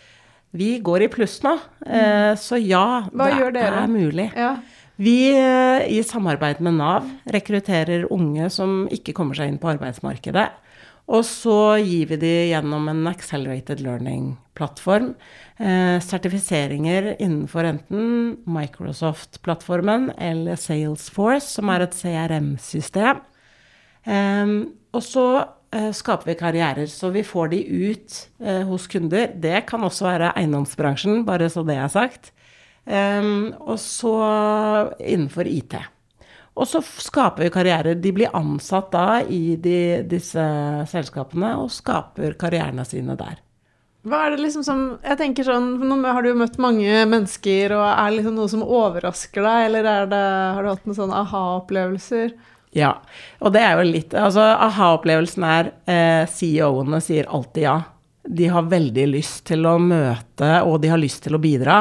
Vi 0.57 0.71
går 0.85 1.07
i 1.07 1.11
pluss 1.13 1.39
nå, 1.45 1.57
uh, 1.87 2.33
så 2.41 2.61
ja, 2.61 3.05
Hva 3.13 3.31
det 3.55 3.65
er 3.67 3.87
mulig. 3.91 4.31
Ja. 4.37 4.57
Vi 4.97 5.19
uh, 5.37 5.85
i 5.85 6.01
samarbeid 6.07 6.63
med 6.65 6.79
Nav 6.79 7.09
rekrutterer 7.33 8.07
unge 8.13 8.49
som 8.53 8.87
ikke 8.93 9.15
kommer 9.17 9.37
seg 9.37 9.53
inn 9.53 9.61
på 9.61 9.75
arbeidsmarkedet. 9.75 10.49
Og 11.07 11.23
så 11.27 11.79
gir 11.79 12.09
vi 12.11 12.19
de 12.19 12.33
gjennom 12.51 12.89
en 12.91 13.05
accelerated 13.07 13.79
learning-plattform 13.85 15.13
eh, 15.63 15.99
sertifiseringer 16.03 17.13
innenfor 17.23 17.69
enten 17.69 18.09
Microsoft-plattformen 18.51 20.11
eller 20.19 20.59
Salesforce, 20.59 21.47
som 21.47 21.71
er 21.71 21.87
et 21.87 21.95
CRM-system. 21.95 23.23
Eh, 24.03 24.57
og 24.97 25.07
så 25.07 25.29
eh, 25.39 25.47
skaper 25.93 26.31
vi 26.31 26.37
karrierer, 26.39 26.87
så 26.87 27.11
vi 27.15 27.25
får 27.27 27.51
de 27.53 27.61
ut 27.67 28.21
eh, 28.41 28.63
hos 28.69 28.87
kunder. 28.91 29.33
Det 29.35 29.65
kan 29.69 29.85
også 29.85 30.07
være 30.07 30.33
eiendomsbransjen, 30.39 31.25
bare 31.27 31.51
så 31.53 31.65
det 31.67 31.77
er 31.81 31.93
sagt. 31.93 32.33
Eh, 32.87 33.33
og 33.61 33.79
så 33.83 34.17
innenfor 35.01 35.51
IT. 35.51 35.79
Og 36.57 36.69
så 36.69 36.81
skaper 36.81 37.45
vi 37.45 37.53
karrierer. 37.53 37.99
De 38.01 38.13
blir 38.17 38.33
ansatt 38.37 38.89
da 38.95 39.21
i 39.23 39.59
de, 39.61 40.05
disse 40.09 40.45
selskapene 40.89 41.53
og 41.61 41.69
skaper 41.75 42.39
karrierene 42.41 42.87
sine 42.89 43.17
der. 43.19 43.43
Hva 44.07 44.23
er 44.23 44.37
det 44.37 44.45
liksom 44.45 44.63
som 44.63 44.83
Jeg 45.03 45.19
tenker 45.19 45.47
sånn 45.49 45.81
Nå 45.83 45.97
har 46.07 46.23
du 46.23 46.29
jo 46.31 46.39
møtt 46.39 46.61
mange 46.63 47.01
mennesker, 47.11 47.75
og 47.75 47.87
er 47.89 48.05
det 48.07 48.21
liksom 48.21 48.37
noe 48.39 48.53
som 48.53 48.63
overrasker 48.63 49.43
deg, 49.43 49.63
eller 49.67 49.89
er 49.91 50.13
det, 50.13 50.27
har 50.57 50.63
du 50.63 50.71
hatt 50.71 50.87
noen 50.87 50.99
sånne 51.01 51.23
aha-opplevelser? 51.25 52.37
Ja, 52.75 52.97
og 53.41 53.55
det 53.55 53.63
er 53.63 53.79
jo 53.79 53.87
litt 53.89 54.15
Altså, 54.17 54.43
aha-opplevelsen 54.43 55.45
er 55.49 55.71
eh, 55.89 56.25
CEO-ene 56.29 57.01
sier 57.05 57.29
alltid 57.31 57.65
ja. 57.65 57.77
De 58.27 58.49
har 58.51 58.67
veldig 58.69 59.07
lyst 59.13 59.45
til 59.47 59.67
å 59.71 59.77
møte, 59.79 60.49
og 60.67 60.81
de 60.83 60.91
har 60.91 60.99
lyst 60.99 61.23
til 61.25 61.37
å 61.39 61.43
bidra. 61.43 61.77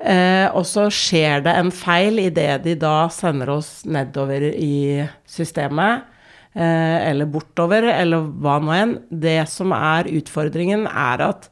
Eh, 0.00 0.46
og 0.56 0.64
så 0.64 0.86
skjer 0.88 1.42
det 1.44 1.52
en 1.60 1.68
feil 1.74 2.22
idet 2.22 2.62
de 2.64 2.72
da 2.80 3.10
sender 3.12 3.52
oss 3.52 3.82
nedover 3.84 4.46
i 4.48 5.04
systemet, 5.28 6.06
eh, 6.54 6.96
eller 7.10 7.28
bortover, 7.28 7.90
eller 7.92 8.24
hva 8.40 8.56
nå 8.64 8.72
enn. 8.72 8.96
Det 9.12 9.42
som 9.52 9.76
er 9.76 10.08
utfordringen, 10.08 10.86
er 10.88 11.26
at 11.28 11.50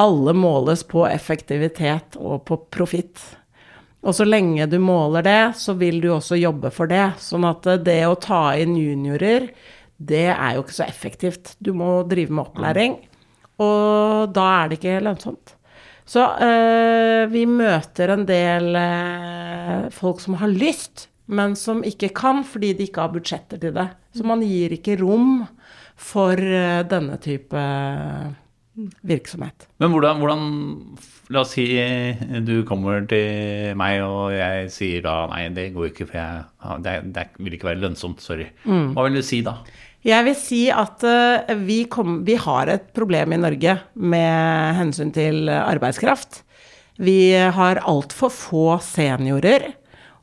alle 0.00 0.32
måles 0.32 0.82
på 0.88 1.04
effektivitet 1.10 2.16
og 2.16 2.46
på 2.48 2.56
profitt. 2.72 3.20
Og 4.02 4.16
så 4.18 4.26
lenge 4.26 4.66
du 4.66 4.80
måler 4.82 5.22
det, 5.22 5.40
så 5.58 5.76
vil 5.78 6.00
du 6.02 6.08
også 6.10 6.38
jobbe 6.40 6.72
for 6.74 6.90
det. 6.90 7.12
Sånn 7.22 7.46
at 7.46 7.68
det 7.86 8.00
å 8.08 8.18
ta 8.18 8.50
inn 8.58 8.74
juniorer, 8.74 9.46
det 10.02 10.26
er 10.32 10.56
jo 10.56 10.64
ikke 10.64 10.78
så 10.80 10.86
effektivt. 10.88 11.54
Du 11.62 11.70
må 11.78 12.00
drive 12.10 12.34
med 12.34 12.48
opplæring, 12.48 12.96
og 13.62 14.32
da 14.34 14.46
er 14.58 14.70
det 14.70 14.80
ikke 14.80 15.02
lønnsomt. 15.06 15.54
Så 16.08 16.24
øh, 16.42 17.30
vi 17.30 17.44
møter 17.46 18.10
en 18.10 18.26
del 18.26 18.74
øh, 18.74 19.88
folk 19.94 20.20
som 20.20 20.34
har 20.40 20.50
lyst, 20.50 21.06
men 21.30 21.54
som 21.56 21.84
ikke 21.86 22.10
kan 22.16 22.42
fordi 22.44 22.72
de 22.74 22.88
ikke 22.88 23.04
har 23.04 23.12
budsjetter 23.14 23.60
til 23.62 23.76
det. 23.76 23.86
Så 24.18 24.26
man 24.26 24.42
gir 24.42 24.74
ikke 24.74 24.98
rom 24.98 25.44
for 25.94 26.34
øh, 26.34 26.82
denne 26.90 27.20
type 27.22 27.62
virksomhet. 29.04 29.66
Men 29.82 29.92
hvordan, 29.92 30.20
hvordan 30.22 30.44
La 31.32 31.42
oss 31.46 31.54
si 31.56 31.64
du 32.44 32.58
kommer 32.68 33.06
til 33.08 33.72
meg, 33.78 34.02
og 34.04 34.34
jeg 34.34 34.68
sier 34.74 35.04
da 35.04 35.14
nei, 35.30 35.46
det 35.54 35.70
går 35.72 35.88
ikke, 35.88 36.08
for 36.10 36.18
jeg, 36.18 36.42
det, 36.84 36.96
det 37.14 37.24
vil 37.38 37.56
ikke 37.56 37.70
være 37.70 37.80
lønnsomt. 37.84 38.20
Sorry. 38.24 38.50
Hva 38.66 39.06
vil 39.06 39.16
du 39.16 39.24
si 39.24 39.40
da? 39.46 39.56
Jeg 40.02 40.26
vil 40.26 40.34
si 40.36 40.62
at 40.74 41.04
uh, 41.06 41.52
vi, 41.62 41.84
kom, 41.90 42.20
vi, 42.26 42.34
har 42.42 42.72
et 42.72 42.88
problem 42.96 43.36
i 43.36 43.40
Norge 43.40 43.76
med 43.94 44.80
hensyn 44.80 45.12
til 45.14 45.46
arbeidskraft. 45.52 46.42
Vi 47.02 47.32
har 47.32 47.80
altfor 47.88 48.32
få 48.34 48.66
seniorer, 48.84 49.70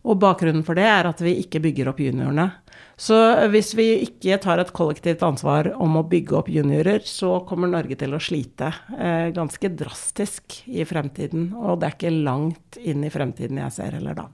og 0.05 0.19
bakgrunnen 0.21 0.65
for 0.67 0.77
det 0.77 0.85
er 0.87 1.09
at 1.09 1.23
vi 1.23 1.39
ikke 1.41 1.63
bygger 1.63 1.89
opp 1.91 2.03
juniorene. 2.03 2.51
Så 2.99 3.15
hvis 3.53 3.71
vi 3.79 3.85
ikke 4.03 4.35
tar 4.43 4.59
et 4.59 4.73
kollektivt 4.75 5.21
ansvar 5.23 5.69
om 5.79 5.93
å 5.95 6.03
bygge 6.11 6.35
opp 6.35 6.49
juniorer, 6.51 6.99
så 7.07 7.37
kommer 7.47 7.71
Norge 7.71 7.95
til 8.01 8.11
å 8.11 8.19
slite 8.19 8.73
eh, 8.97 9.29
ganske 9.31 9.71
drastisk 9.71 10.57
i 10.67 10.83
fremtiden. 10.87 11.53
Og 11.55 11.79
det 11.79 11.87
er 11.87 11.95
ikke 11.95 12.11
langt 12.11 12.79
inn 12.83 13.07
i 13.07 13.13
fremtiden 13.13 13.61
jeg 13.63 13.75
ser 13.77 13.95
heller 13.95 14.19
da. 14.19 14.27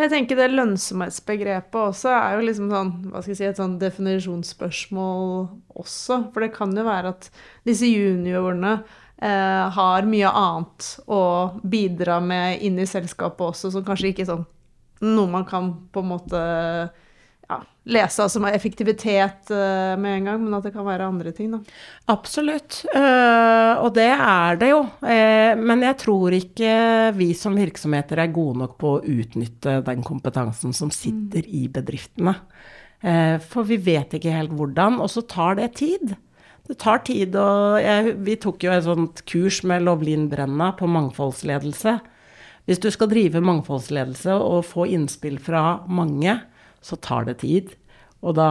Jeg 0.00 0.12
tenker 0.12 0.40
det 0.40 0.48
lønnsomhetsbegrepet 0.54 1.78
også 1.82 2.14
er 2.16 2.38
jo 2.38 2.48
liksom 2.48 2.72
sånn, 2.72 2.96
hva 3.10 3.20
skal 3.20 3.34
jeg 3.34 3.42
si, 3.42 3.50
et 3.50 3.60
sånn 3.60 3.76
definisjonsspørsmål 3.84 5.30
også. 5.76 6.22
For 6.32 6.46
det 6.46 6.54
kan 6.56 6.72
jo 6.72 6.88
være 6.88 7.12
at 7.12 7.30
disse 7.68 7.92
juniorene 7.92 8.78
eh, 9.20 9.64
har 9.76 10.08
mye 10.08 10.32
annet 10.32 10.92
å 11.04 11.24
bidra 11.60 12.22
med 12.24 12.64
inn 12.64 12.80
i 12.80 12.88
selskapet 12.88 13.50
også, 13.52 13.76
som 13.76 13.84
kanskje 13.84 14.14
ikke 14.14 14.30
sånn 14.32 14.48
noe 15.04 15.28
man 15.28 15.44
kan 15.44 15.74
på 15.92 16.00
en 16.00 16.14
måte 16.16 16.40
ja, 17.46 17.58
lese 17.94 18.24
altså 18.24 18.40
med 18.42 18.56
effektivitet 18.56 19.52
uh, 19.54 19.94
med 20.00 20.18
en 20.18 20.28
gang, 20.30 20.40
men 20.42 20.56
at 20.58 20.66
det 20.66 20.72
kan 20.74 20.86
være 20.86 21.06
andre 21.06 21.32
ting, 21.36 21.52
da. 21.54 21.60
Absolutt, 22.12 22.80
uh, 22.90 23.82
og 23.84 23.92
det 23.98 24.08
er 24.12 24.58
det 24.60 24.72
jo. 24.72 24.82
Uh, 25.04 25.52
men 25.60 25.84
jeg 25.86 25.98
tror 26.02 26.36
ikke 26.36 26.72
vi 27.18 27.30
som 27.38 27.58
virksomheter 27.58 28.22
er 28.22 28.34
gode 28.34 28.64
nok 28.64 28.76
på 28.80 28.96
å 28.96 29.02
utnytte 29.02 29.78
den 29.86 30.02
kompetansen 30.06 30.74
som 30.76 30.90
sitter 30.94 31.46
mm. 31.46 31.54
i 31.62 31.66
bedriftene. 31.72 32.38
for 33.46 33.68
vi 33.68 33.76
vet 33.76 34.14
ikke 34.16 34.32
helt 34.32 34.54
hvordan, 34.56 34.96
og 35.04 35.10
så 35.12 35.20
tar 35.28 35.58
det 35.58 35.74
tid. 35.78 36.16
Det 36.66 36.78
tar 36.80 37.04
tid, 37.06 37.36
og 37.38 37.76
jeg, 37.78 38.14
vi 38.26 38.34
tok 38.42 38.64
jo 38.64 38.72
et 38.72 38.86
sånt 38.86 39.20
kurs 39.28 39.60
med 39.62 39.84
Lovlin 39.86 40.26
Brenna 40.32 40.72
på 40.74 40.88
mangfoldsledelse. 40.90 41.98
Hvis 42.66 42.80
du 42.82 42.88
skal 42.90 43.10
drive 43.12 43.42
mangfoldsledelse 43.44 44.34
og 44.34 44.64
få 44.66 44.88
innspill 44.96 45.38
fra 45.38 45.84
mange, 45.86 46.40
så 46.86 46.98
tar 47.02 47.26
det 47.28 47.40
tid. 47.42 47.74
Og 48.22 48.36
da, 48.38 48.50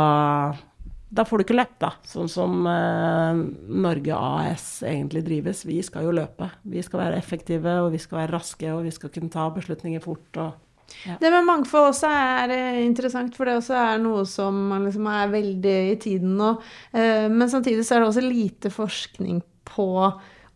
da 1.16 1.26
får 1.28 1.40
du 1.40 1.46
ikke 1.46 1.58
løpt, 1.58 1.80
da. 1.84 1.94
Sånn 2.08 2.30
som 2.32 2.68
eh, 2.70 3.40
Norge 3.86 4.20
AS 4.20 4.68
egentlig 4.88 5.26
drives. 5.28 5.64
Vi 5.68 5.80
skal 5.86 6.08
jo 6.08 6.14
løpe. 6.16 6.52
Vi 6.68 6.84
skal 6.86 7.06
være 7.06 7.22
effektive, 7.22 7.80
og 7.86 7.94
vi 7.96 8.02
skal 8.04 8.24
være 8.24 8.36
raske, 8.36 8.70
og 8.74 8.86
vi 8.88 8.94
skal 8.96 9.14
kunne 9.16 9.34
ta 9.34 9.48
beslutninger 9.56 10.04
fort. 10.04 10.30
og 10.36 10.62
ja. 11.06 11.16
Det 11.20 11.32
med 11.34 11.48
mangfold 11.48 11.90
også 11.90 12.10
er 12.12 12.54
eh, 12.54 12.84
interessant, 12.86 13.36
for 13.38 13.48
det 13.48 13.58
også 13.60 13.76
er 13.80 14.00
noe 14.04 14.24
som 14.30 14.70
liksom 14.86 15.10
er 15.10 15.34
veldig 15.34 15.76
i 15.92 15.98
tiden 16.02 16.36
nå. 16.40 16.56
Eh, 16.94 17.28
men 17.32 17.52
samtidig 17.52 17.86
så 17.86 17.98
er 17.98 18.04
det 18.04 18.12
også 18.12 18.26
lite 18.26 18.72
forskning 18.74 19.42
på 19.66 19.90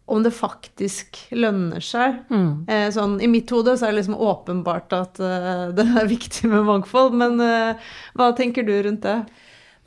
om 0.10 0.24
det 0.26 0.32
faktisk 0.36 1.20
lønner 1.38 1.84
seg. 1.84 2.24
Mm. 2.34 2.66
Eh, 2.70 2.88
sånn, 2.94 3.20
I 3.22 3.30
mitt 3.32 3.52
hode 3.54 3.76
så 3.78 3.88
er 3.88 3.94
det 3.94 4.02
liksom 4.02 4.18
åpenbart 4.18 4.96
at 4.98 5.22
uh, 5.24 5.70
det 5.76 5.86
er 5.86 6.10
viktig 6.10 6.50
med 6.52 6.66
mangfold, 6.68 7.16
men 7.20 7.38
uh, 7.44 7.94
hva 8.18 8.34
tenker 8.38 8.66
du 8.68 8.74
rundt 8.86 9.06
det? 9.06 9.20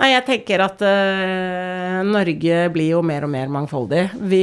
Nei, 0.01 0.09
jeg 0.15 0.25
tenker 0.27 0.63
at 0.65 0.81
uh, 0.83 1.99
Norge 2.09 2.63
blir 2.75 2.95
jo 2.95 3.03
mer 3.07 3.27
og 3.27 3.31
mer 3.35 3.51
mangfoldig. 3.53 4.07
Vi 4.31 4.41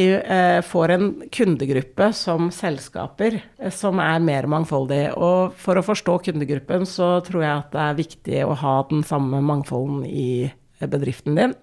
får 0.70 0.94
en 0.94 1.08
kundegruppe 1.36 2.12
som 2.16 2.48
selskaper 2.54 3.40
som 3.76 4.00
er 4.04 4.22
mer 4.24 4.48
mangfoldig. 4.52 5.02
Og 5.18 5.58
for 5.60 5.80
å 5.80 5.84
forstå 5.84 6.20
kundegruppen 6.30 6.88
så 6.88 7.18
tror 7.26 7.44
jeg 7.44 7.56
at 7.56 7.74
det 7.74 7.84
er 7.88 8.00
viktig 8.00 8.46
å 8.46 8.56
ha 8.62 8.78
den 8.94 9.04
samme 9.08 9.42
mangfolden 9.44 10.06
i 10.08 10.48
bedriften 10.80 11.36
din. 11.36 11.58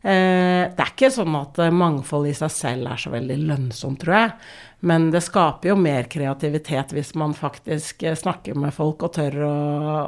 Eh, 0.00 0.64
det 0.72 0.80
er 0.80 0.92
ikke 0.94 1.12
sånn 1.12 1.34
at 1.36 1.58
eh, 1.60 1.74
mangfold 1.74 2.30
i 2.30 2.36
seg 2.36 2.52
selv 2.54 2.88
er 2.88 3.00
så 3.02 3.12
veldig 3.12 3.36
lønnsomt, 3.50 4.00
tror 4.00 4.16
jeg. 4.16 4.34
Men 4.80 5.10
det 5.12 5.20
skaper 5.26 5.74
jo 5.74 5.76
mer 5.76 6.06
kreativitet 6.08 6.94
hvis 6.96 7.12
man 7.20 7.34
faktisk 7.36 8.04
eh, 8.08 8.16
snakker 8.16 8.56
med 8.56 8.72
folk 8.72 9.04
og 9.04 9.12
tør 9.18 9.36
å, 9.44 9.56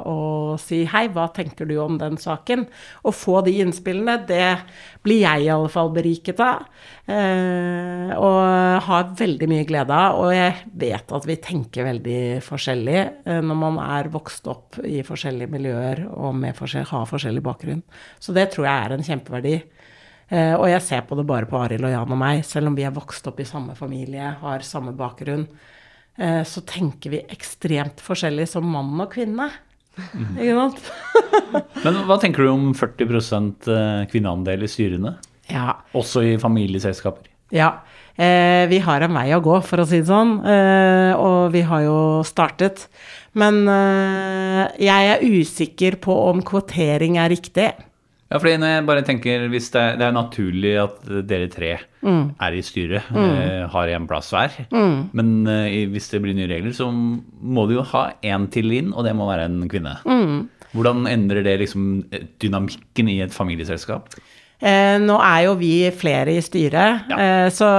å 0.09 0.15
si 0.61 0.81
'hei, 0.89 1.05
hva 1.13 1.27
tenker 1.35 1.69
du 1.69 1.75
om 1.81 1.99
den 2.01 2.17
saken?' 2.17 2.65
Å 3.05 3.13
få 3.13 3.43
de 3.45 3.53
innspillene, 3.61 4.17
det 4.25 4.65
blir 5.05 5.21
jeg 5.21 5.45
i 5.45 5.51
alle 5.53 5.69
fall 5.69 5.93
beriket 5.93 6.41
av. 6.41 6.65
Eh, 7.05 8.15
og 8.17 8.81
har 8.87 9.13
veldig 9.19 9.49
mye 9.51 9.67
glede 9.69 9.93
av. 9.93 10.17
Og 10.23 10.33
jeg 10.33 10.57
vet 10.73 11.13
at 11.19 11.29
vi 11.29 11.37
tenker 11.37 11.85
veldig 11.91 12.41
forskjellig 12.41 12.99
eh, 13.29 13.41
når 13.45 13.61
man 13.61 13.77
er 13.83 14.09
vokst 14.13 14.49
opp 14.49 14.81
i 14.81 15.03
forskjellige 15.05 15.53
miljøer 15.53 16.05
og 16.09 16.41
forskjell, 16.57 16.89
har 16.89 17.09
forskjellig 17.09 17.45
bakgrunn. 17.45 17.85
Så 18.17 18.33
det 18.33 18.49
tror 18.55 18.65
jeg 18.71 18.87
er 18.87 18.97
en 18.97 19.05
kjempeverdi. 19.05 19.57
Eh, 20.33 20.55
og 20.57 20.65
jeg 20.71 20.81
ser 20.81 21.03
på 21.05 21.17
det 21.19 21.27
bare 21.29 21.45
på 21.49 21.59
Arild 21.61 21.85
og 21.85 21.93
Jan 21.93 22.15
og 22.15 22.19
meg, 22.19 22.41
selv 22.47 22.71
om 22.71 22.77
vi 22.77 22.85
er 22.87 22.95
vokst 22.95 23.27
opp 23.29 23.41
i 23.43 23.47
samme 23.47 23.75
familie, 23.77 24.31
har 24.41 24.65
samme 24.65 24.95
bakgrunn. 24.97 25.45
Eh, 26.17 26.41
så 26.47 26.63
tenker 26.65 27.13
vi 27.13 27.21
ekstremt 27.33 28.01
forskjellig 28.01 28.47
som 28.49 28.65
mann 28.69 28.95
og 28.97 29.11
kvinne. 29.13 29.51
Mm. 29.93 30.39
Ikke 30.41 30.55
sant? 30.57 30.81
Men 31.85 32.01
hva 32.09 32.17
tenker 32.21 32.45
du 32.45 32.49
om 32.49 32.71
40 32.73 33.13
eh, 33.13 34.05
kvinneandel 34.09 34.65
i 34.65 34.71
styrene? 34.71 35.17
Ja. 35.51 35.77
Også 35.93 36.23
i 36.25 36.37
familieselskaper? 36.41 37.29
Ja. 37.53 37.75
Eh, 38.17 38.65
vi 38.69 38.79
har 38.81 39.05
en 39.05 39.13
vei 39.17 39.27
å 39.33 39.41
gå, 39.43 39.59
for 39.65 39.81
å 39.81 39.87
si 39.89 40.01
det 40.01 40.09
sånn. 40.09 40.39
Eh, 40.45 41.13
og 41.13 41.53
vi 41.53 41.63
har 41.65 41.85
jo 41.85 41.97
startet. 42.25 42.87
Men 43.37 43.63
eh, 43.69 44.65
jeg 44.81 45.13
er 45.13 45.25
usikker 45.25 45.97
på 46.01 46.15
om 46.29 46.41
kvotering 46.45 47.17
er 47.21 47.33
riktig. 47.33 47.71
Ja, 48.33 48.39
fordi 48.41 48.55
når 48.57 48.71
jeg 48.71 48.85
bare 48.87 49.01
tenker, 49.05 49.43
hvis 49.53 49.67
det 49.69 49.81
er, 49.81 49.97
det 49.99 50.05
er 50.07 50.15
naturlig 50.15 50.71
at 50.81 50.95
dere 51.29 51.49
tre 51.53 51.75
mm. 52.01 52.23
er 52.41 52.55
i 52.57 52.63
styret, 52.65 53.11
mm. 53.13 53.27
eh, 53.29 53.65
har 53.69 53.91
en 53.93 54.07
plass 54.09 54.31
hver. 54.33 54.55
Mm. 54.73 54.95
Men 55.13 55.33
eh, 55.53 55.83
hvis 55.93 56.09
det 56.09 56.23
blir 56.23 56.33
nye 56.33 56.49
regler, 56.49 56.73
så 56.73 56.89
må 56.89 57.67
du 57.69 57.75
jo 57.77 57.85
ha 57.93 58.07
én 58.25 58.49
til 58.53 58.73
inn, 58.73 58.89
og 58.89 59.05
det 59.05 59.13
må 59.13 59.29
være 59.29 59.45
en 59.51 59.69
kvinne. 59.69 59.99
Mm. 60.09 60.47
Hvordan 60.73 61.05
endrer 61.11 61.45
det 61.45 61.59
liksom 61.61 61.89
dynamikken 62.41 63.11
i 63.13 63.19
et 63.21 63.35
familieselskap? 63.35 64.09
Eh, 64.63 64.97
nå 65.03 65.19
er 65.21 65.43
jo 65.45 65.53
vi 65.59 65.75
flere 65.93 66.33
i 66.33 66.41
styret, 66.41 67.13
eh, 67.13 67.49
så, 67.53 67.69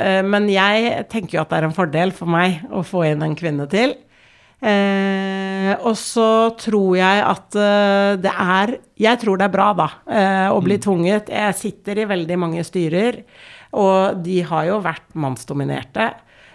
eh, 0.00 0.22
men 0.26 0.48
jeg 0.50 1.04
tenker 1.12 1.38
jo 1.38 1.44
at 1.44 1.52
det 1.52 1.60
er 1.60 1.68
en 1.68 1.76
fordel 1.76 2.14
for 2.16 2.26
meg 2.26 2.64
å 2.72 2.82
få 2.82 3.06
inn 3.12 3.22
en 3.22 3.38
kvinne 3.38 3.68
til. 3.70 3.94
Eh, 4.64 5.43
og 5.80 5.94
så 5.98 6.54
tror 6.60 6.96
jeg 6.98 7.22
at 7.24 7.56
eh, 7.58 8.16
det 8.22 8.32
er 8.32 8.76
Jeg 9.00 9.20
tror 9.22 9.38
det 9.40 9.48
er 9.48 9.54
bra, 9.54 9.68
da, 9.76 9.88
eh, 10.06 10.48
å 10.52 10.60
bli 10.64 10.78
tvunget. 10.82 11.30
Jeg 11.32 11.58
sitter 11.58 12.02
i 12.02 12.08
veldig 12.10 12.38
mange 12.40 12.64
styrer, 12.66 13.22
og 13.74 14.20
de 14.24 14.40
har 14.46 14.68
jo 14.70 14.82
vært 14.84 15.16
mannsdominerte. 15.18 16.12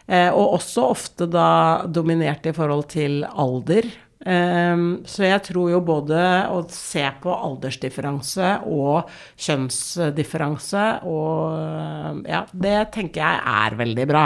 Eh, 0.09 0.29
og 0.33 0.55
også 0.57 0.87
ofte 0.89 1.27
da 1.29 1.85
dominert 1.85 2.47
i 2.49 2.53
forhold 2.55 2.87
til 2.89 3.21
alder. 3.29 3.85
Eh, 4.19 4.85
så 5.05 5.27
jeg 5.27 5.43
tror 5.51 5.73
jo 5.75 5.81
både 5.85 6.21
å 6.49 6.63
se 6.73 7.05
på 7.21 7.35
aldersdifferanse 7.35 8.55
og 8.67 9.11
kjønnsdifferanse 9.39 10.87
og 11.07 11.59
eh, 11.59 12.23
Ja, 12.33 12.45
det 12.51 12.79
tenker 12.95 13.21
jeg 13.21 13.43
er 13.53 13.77
veldig 13.79 14.07
bra. 14.09 14.25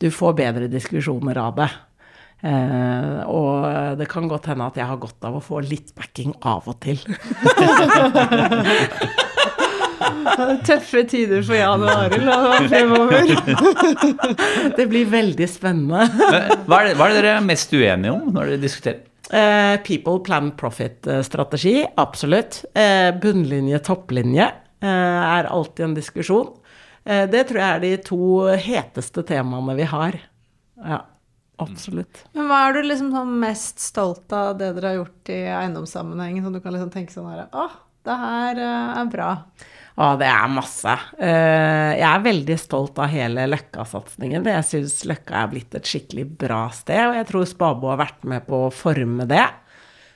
Du 0.00 0.08
får 0.10 0.38
bedre 0.38 0.70
diskusjoner 0.70 1.38
av 1.40 1.58
det. 1.58 1.68
Eh, 2.44 3.20
og 3.30 3.96
det 3.96 4.08
kan 4.10 4.28
godt 4.28 4.50
hende 4.52 4.66
at 4.68 4.76
jeg 4.76 4.88
har 4.88 5.00
godt 5.00 5.24
av 5.24 5.38
å 5.38 5.44
få 5.44 5.62
litt 5.64 5.94
backing 5.96 6.34
av 6.44 6.68
og 6.68 6.76
til. 6.84 7.00
Tøffe 10.64 11.04
tider 11.08 11.44
for 11.46 11.56
Jan 11.56 11.84
og 11.84 11.90
Arild 11.90 12.68
fremover. 12.68 13.32
Det 14.78 14.86
blir 14.90 15.08
veldig 15.08 15.48
spennende. 15.48 16.04
Hva 16.66 16.80
er, 16.82 16.90
det, 16.90 16.96
hva 16.98 17.08
er 17.08 17.14
det 17.14 17.20
dere 17.20 17.34
er 17.38 17.46
mest 17.46 17.72
uenige 17.72 18.12
om 18.12 18.32
når 18.34 18.52
dere 18.52 18.62
diskuterer? 18.64 19.02
Eh, 19.34 19.76
people 19.86 20.20
plan 20.26 20.50
profit-strategi, 20.58 21.78
absolutt. 22.00 22.60
Eh, 22.76 23.08
bunnlinje, 23.22 23.80
topplinje 23.86 24.50
eh, 24.84 25.22
er 25.38 25.48
alltid 25.48 25.88
en 25.88 25.96
diskusjon. 25.96 26.52
Eh, 27.08 27.24
det 27.32 27.46
tror 27.48 27.62
jeg 27.62 27.70
er 27.70 27.82
de 27.86 27.94
to 28.04 28.20
heteste 28.66 29.24
temaene 29.26 29.78
vi 29.80 29.88
har. 29.88 30.20
Ja, 30.84 31.00
absolutt. 31.62 32.24
Men 32.34 32.48
hva 32.50 32.60
er 32.68 32.76
du 32.76 32.88
liksom 32.88 33.12
sånn 33.14 33.32
mest 33.42 33.82
stolt 33.82 34.32
av 34.34 34.56
det 34.60 34.72
dere 34.76 34.92
har 34.92 35.00
gjort 35.02 35.32
i 35.32 35.40
eiendomssammenheng? 35.60 36.42
Sånn 36.44 36.58
du 36.58 36.62
kan 36.64 36.76
liksom 36.76 36.92
tenke 36.94 37.14
sånn 37.14 37.30
her 37.30 37.46
Å, 37.50 37.68
det 38.04 38.18
her 38.20 38.60
eh, 38.64 39.00
er 39.00 39.10
bra. 39.12 39.30
Å, 39.94 40.08
det 40.18 40.26
er 40.26 40.50
masse. 40.50 40.94
Eh, 41.22 41.90
jeg 42.00 42.08
er 42.08 42.24
veldig 42.24 42.56
stolt 42.58 42.98
av 42.98 43.12
hele 43.12 43.46
Løkka-satsingen. 43.52 44.48
Jeg 44.50 44.66
syns 44.66 44.96
Løkka 45.06 45.44
er 45.44 45.52
blitt 45.52 45.76
et 45.78 45.86
skikkelig 45.86 46.26
bra 46.40 46.64
sted, 46.74 47.04
og 47.12 47.18
jeg 47.20 47.28
tror 47.30 47.46
Spabo 47.46 47.92
har 47.92 48.00
vært 48.02 48.26
med 48.26 48.48
på 48.48 48.64
å 48.66 48.72
forme 48.74 49.28
det. 49.30 49.44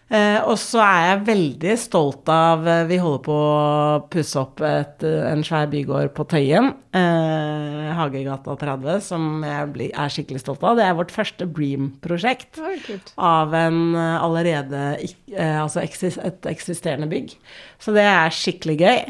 Eh, 0.08 0.38
og 0.48 0.54
så 0.56 0.80
er 0.80 1.02
jeg 1.04 1.24
veldig 1.26 1.72
stolt 1.76 2.30
av 2.32 2.62
eh, 2.64 2.86
Vi 2.88 2.96
holder 2.96 3.20
på 3.26 3.34
å 3.36 3.98
pusse 4.08 4.38
opp 4.40 4.62
et, 4.64 5.04
en 5.04 5.42
svær 5.44 5.68
bygård 5.68 6.14
på 6.16 6.24
Tøyen. 6.32 6.70
Eh, 6.96 7.90
Hagegata 7.98 8.54
30, 8.56 9.02
som 9.04 9.44
jeg 9.44 9.90
er 9.90 10.14
skikkelig 10.14 10.40
stolt 10.40 10.64
av. 10.64 10.78
Det 10.80 10.86
er 10.86 10.96
vårt 10.96 11.12
første 11.12 11.44
Bream-prosjekt 11.44 12.56
av 13.20 13.52
en 13.60 13.82
eh, 13.92 14.16
allerede 14.24 14.84
eh, 14.96 15.58
Altså 15.60 15.84
et 15.84 16.48
eksisterende 16.54 17.10
bygg. 17.12 17.36
Så 17.76 17.92
det 17.96 18.08
er 18.08 18.32
skikkelig 18.32 18.80
gøy. 18.80 19.00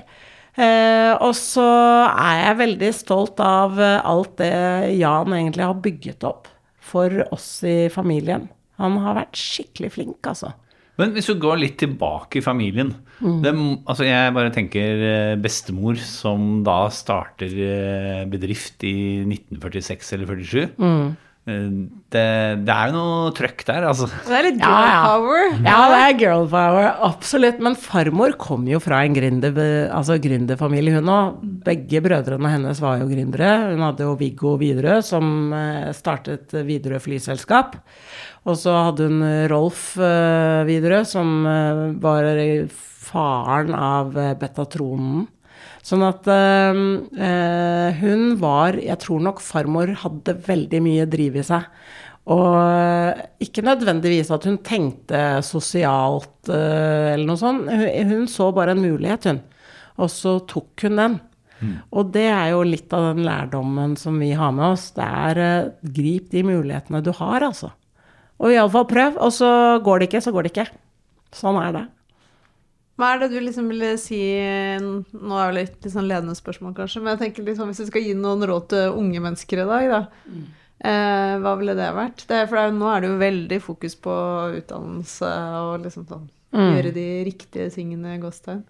Eh, 0.59 1.15
og 1.23 1.31
så 1.39 1.71
er 2.11 2.41
jeg 2.43 2.63
veldig 2.65 2.95
stolt 2.97 3.39
av 3.45 3.79
eh, 3.79 4.01
alt 4.03 4.41
det 4.41 4.55
Jan 4.99 5.31
egentlig 5.37 5.69
har 5.69 5.83
bygget 5.85 6.27
opp 6.27 6.51
for 6.83 7.23
oss 7.31 7.61
i 7.63 7.85
familien. 7.93 8.49
Han 8.83 8.99
har 9.05 9.15
vært 9.21 9.39
skikkelig 9.39 9.93
flink, 9.95 10.19
altså. 10.27 10.57
Men 10.99 11.15
hvis 11.15 11.29
du 11.31 11.37
går 11.39 11.61
litt 11.61 11.77
tilbake 11.79 12.41
i 12.41 12.45
familien 12.45 12.91
det, 13.19 13.53
altså 13.87 14.07
Jeg 14.07 14.35
bare 14.35 14.53
tenker 14.55 15.05
eh, 15.09 15.37
bestemor 15.43 15.99
som 16.03 16.61
da 16.67 16.85
starter 16.95 17.51
eh, 17.51 18.27
bedrift 18.31 18.85
i 18.87 19.25
1946 19.27 20.13
eller 20.17 20.31
47. 20.39 20.69
Mm. 20.79 21.17
Det, 21.49 22.25
det 22.67 22.75
er 22.75 22.91
jo 22.91 22.93
noe 22.93 23.31
trøkk 23.37 23.63
der, 23.65 23.87
altså. 23.89 24.09
Det 24.27 24.35
er 24.37 24.45
litt 24.45 24.59
girl 24.61 24.85
ja. 24.85 24.99
power. 25.07 25.55
Ja, 25.65 25.77
det 25.89 26.01
er 26.03 26.19
girl 26.21 26.45
power, 26.51 26.89
absolutt. 27.09 27.63
Men 27.65 27.77
farmor 27.81 28.35
kom 28.41 28.67
jo 28.69 28.81
fra 28.85 29.01
en 29.07 29.17
gründerfamilie, 29.17 29.87
altså 29.97 30.19
gründerfamilie, 30.21 30.99
hun 30.99 31.09
òg. 31.13 31.39
Begge 31.65 32.03
brødrene 32.05 32.53
hennes 32.53 32.83
var 32.85 33.01
jo 33.01 33.09
gründere. 33.09 33.55
Hun 33.73 33.87
hadde 33.87 34.05
jo 34.05 34.17
Viggo 34.21 34.59
Widerøe, 34.61 35.01
som 35.07 35.55
eh, 35.57 35.89
startet 35.97 36.53
Widerøe 36.69 37.01
flyselskap. 37.05 37.79
Og 38.47 38.55
så 38.61 38.75
hadde 38.87 39.09
hun 39.09 39.25
Rolf 39.51 39.97
uh, 39.99 40.63
Widerøe, 40.69 41.03
som 41.09 41.43
uh, 41.49 41.89
var 42.01 42.29
faren 43.09 43.75
av 43.75 44.17
eh, 44.19 44.35
Betatronen. 44.39 45.27
Sånn 45.85 46.05
at 46.05 46.27
eh, 46.29 46.81
eh, 47.25 48.01
hun 48.03 48.35
var 48.43 48.77
Jeg 48.77 48.99
tror 49.05 49.23
nok 49.25 49.41
farmor 49.43 49.95
hadde 50.03 50.37
veldig 50.45 50.81
mye 50.85 51.07
driv 51.11 51.39
i 51.41 51.45
seg. 51.47 51.65
Og 52.29 52.59
eh, 52.59 53.23
ikke 53.47 53.65
nødvendigvis 53.65 54.33
at 54.35 54.45
hun 54.49 54.59
tenkte 54.67 55.23
sosialt 55.47 56.51
eh, 56.53 57.15
eller 57.15 57.25
noe 57.31 57.41
sånt. 57.41 57.71
Hun, 57.71 58.13
hun 58.13 58.29
så 58.31 58.51
bare 58.53 58.77
en 58.77 58.85
mulighet, 58.85 59.31
hun. 59.31 59.41
Og 59.99 60.13
så 60.13 60.37
tok 60.51 60.87
hun 60.87 61.01
den. 61.01 61.19
Og 61.91 62.13
det 62.15 62.29
er 62.31 62.53
jo 62.53 62.61
litt 62.63 62.93
av 62.95 63.09
den 63.09 63.25
lærdommen 63.27 63.97
som 63.99 64.21
vi 64.23 64.29
har 64.39 64.53
med 64.55 64.77
oss. 64.77 64.91
Det 64.95 65.07
er 65.07 65.41
eh, 65.43 65.71
grip 65.97 66.29
de 66.35 66.45
mulighetene 66.47 67.01
du 67.03 67.15
har, 67.17 67.49
altså. 67.49 67.73
Og 68.39 68.53
iallfall 68.55 68.87
prøv. 68.91 69.17
Og 69.25 69.33
så 69.35 69.49
går 69.85 69.99
det 70.03 70.09
ikke, 70.11 70.23
så 70.23 70.33
går 70.35 70.47
det 70.47 70.53
ikke. 70.55 70.69
Sånn 71.35 71.59
er 71.63 71.73
det. 71.75 71.85
Hva 72.99 73.13
er 73.15 73.21
det 73.23 73.29
du 73.31 73.39
liksom 73.45 73.69
ville 73.71 73.93
si 74.03 74.19
Nå 74.83 75.37
er 75.39 75.53
det 75.53 75.59
litt, 75.61 75.75
litt 75.85 75.93
sånn 75.95 76.09
ledende 76.11 76.35
spørsmål, 76.35 76.73
kanskje, 76.75 77.03
men 77.05 77.13
jeg 77.15 77.21
tenker 77.27 77.45
liksom, 77.47 77.69
hvis 77.71 77.83
du 77.85 77.91
skal 77.93 78.03
gi 78.03 78.15
noen 78.19 78.43
råd 78.51 78.65
til 78.73 78.97
unge 78.99 79.21
mennesker 79.23 79.61
i 79.63 79.67
dag, 79.69 79.85
da. 79.93 80.01
Eh, 80.79 81.35
hva 81.43 81.53
ville 81.59 81.75
det 81.79 81.87
vært? 81.95 82.25
Det, 82.27 82.37
er- 82.41 82.47
for 82.51 82.59
det 82.59 82.65
er, 82.69 82.75
nå 82.79 82.89
er 82.91 83.01
det 83.05 83.09
jo 83.13 83.21
veldig 83.23 83.59
fokus 83.63 83.95
på 84.03 84.17
utdannelse 84.61 85.31
og 85.63 85.85
liksom 85.87 86.09
sånn 86.11 86.27
Gjøre 86.55 86.91
de 86.97 87.07
riktige 87.27 87.67
tingene 87.75 88.15
gåstein. 88.23 88.63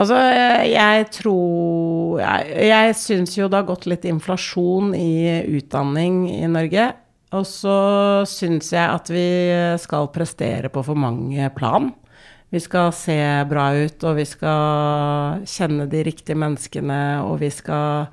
Altså, 0.00 0.16
jeg 0.64 1.02
tror 1.12 2.20
Jeg, 2.22 2.54
jeg 2.70 2.94
syns 2.96 3.34
jo 3.36 3.48
det 3.52 3.58
har 3.58 3.66
gått 3.68 3.84
litt 3.90 4.06
inflasjon 4.08 4.94
i 4.96 5.42
utdanning 5.58 6.22
i 6.32 6.46
Norge. 6.48 6.86
Og 7.32 7.46
så 7.48 7.74
syns 8.28 8.72
jeg 8.74 8.84
at 8.92 9.08
vi 9.12 9.24
skal 9.80 10.10
prestere 10.12 10.68
på 10.72 10.82
for 10.84 10.98
mange 10.98 11.46
plan. 11.56 11.90
Vi 12.52 12.60
skal 12.60 12.90
se 12.92 13.14
bra 13.48 13.70
ut, 13.72 14.02
og 14.04 14.18
vi 14.18 14.26
skal 14.28 15.40
kjenne 15.48 15.86
de 15.88 16.02
riktige 16.04 16.36
menneskene, 16.36 16.98
og 17.24 17.38
vi 17.40 17.48
skal 17.48 18.10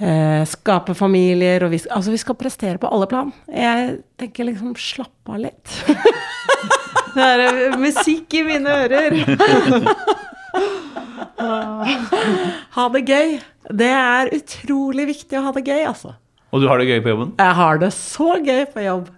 eh, 0.00 0.40
skape 0.48 0.96
familier, 0.96 1.66
og 1.66 1.74
vi, 1.74 1.82
skal- 1.82 1.98
altså 1.98 2.14
vi 2.14 2.22
skal 2.22 2.38
prestere 2.40 2.80
på 2.80 2.88
alle 2.88 3.10
plan. 3.10 3.34
Jeg 3.52 3.98
tenker 4.22 4.48
liksom 4.48 4.72
slapp 4.80 5.28
av 5.34 5.42
litt. 5.44 5.74
Det 7.14 7.22
er 7.22 7.44
eh, 7.44 7.76
musikk 7.78 8.32
i 8.40 8.46
mine 8.48 8.78
ører. 8.86 9.20
Ha 12.74 12.84
det 12.94 13.00
gøy. 13.08 13.32
Det 13.74 13.88
er 13.92 14.30
utrolig 14.34 15.04
viktig 15.10 15.36
å 15.38 15.42
ha 15.46 15.52
det 15.56 15.64
gøy, 15.66 15.82
altså. 15.90 16.14
Og 16.54 16.60
du 16.62 16.68
har 16.70 16.78
det 16.78 16.86
gøy 16.86 17.00
på 17.02 17.08
jobben? 17.08 17.32
Jeg 17.38 17.54
har 17.58 17.78
det 17.82 17.92
så 17.92 18.36
gøy 18.46 18.64
på 18.70 18.84
jobb. 18.84 19.08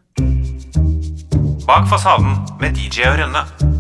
Bak 1.69 1.89
fasaden 1.91 2.39
med 2.61 2.73
DJ 2.79 3.11
og 3.11 3.19
Rønne. 3.21 3.76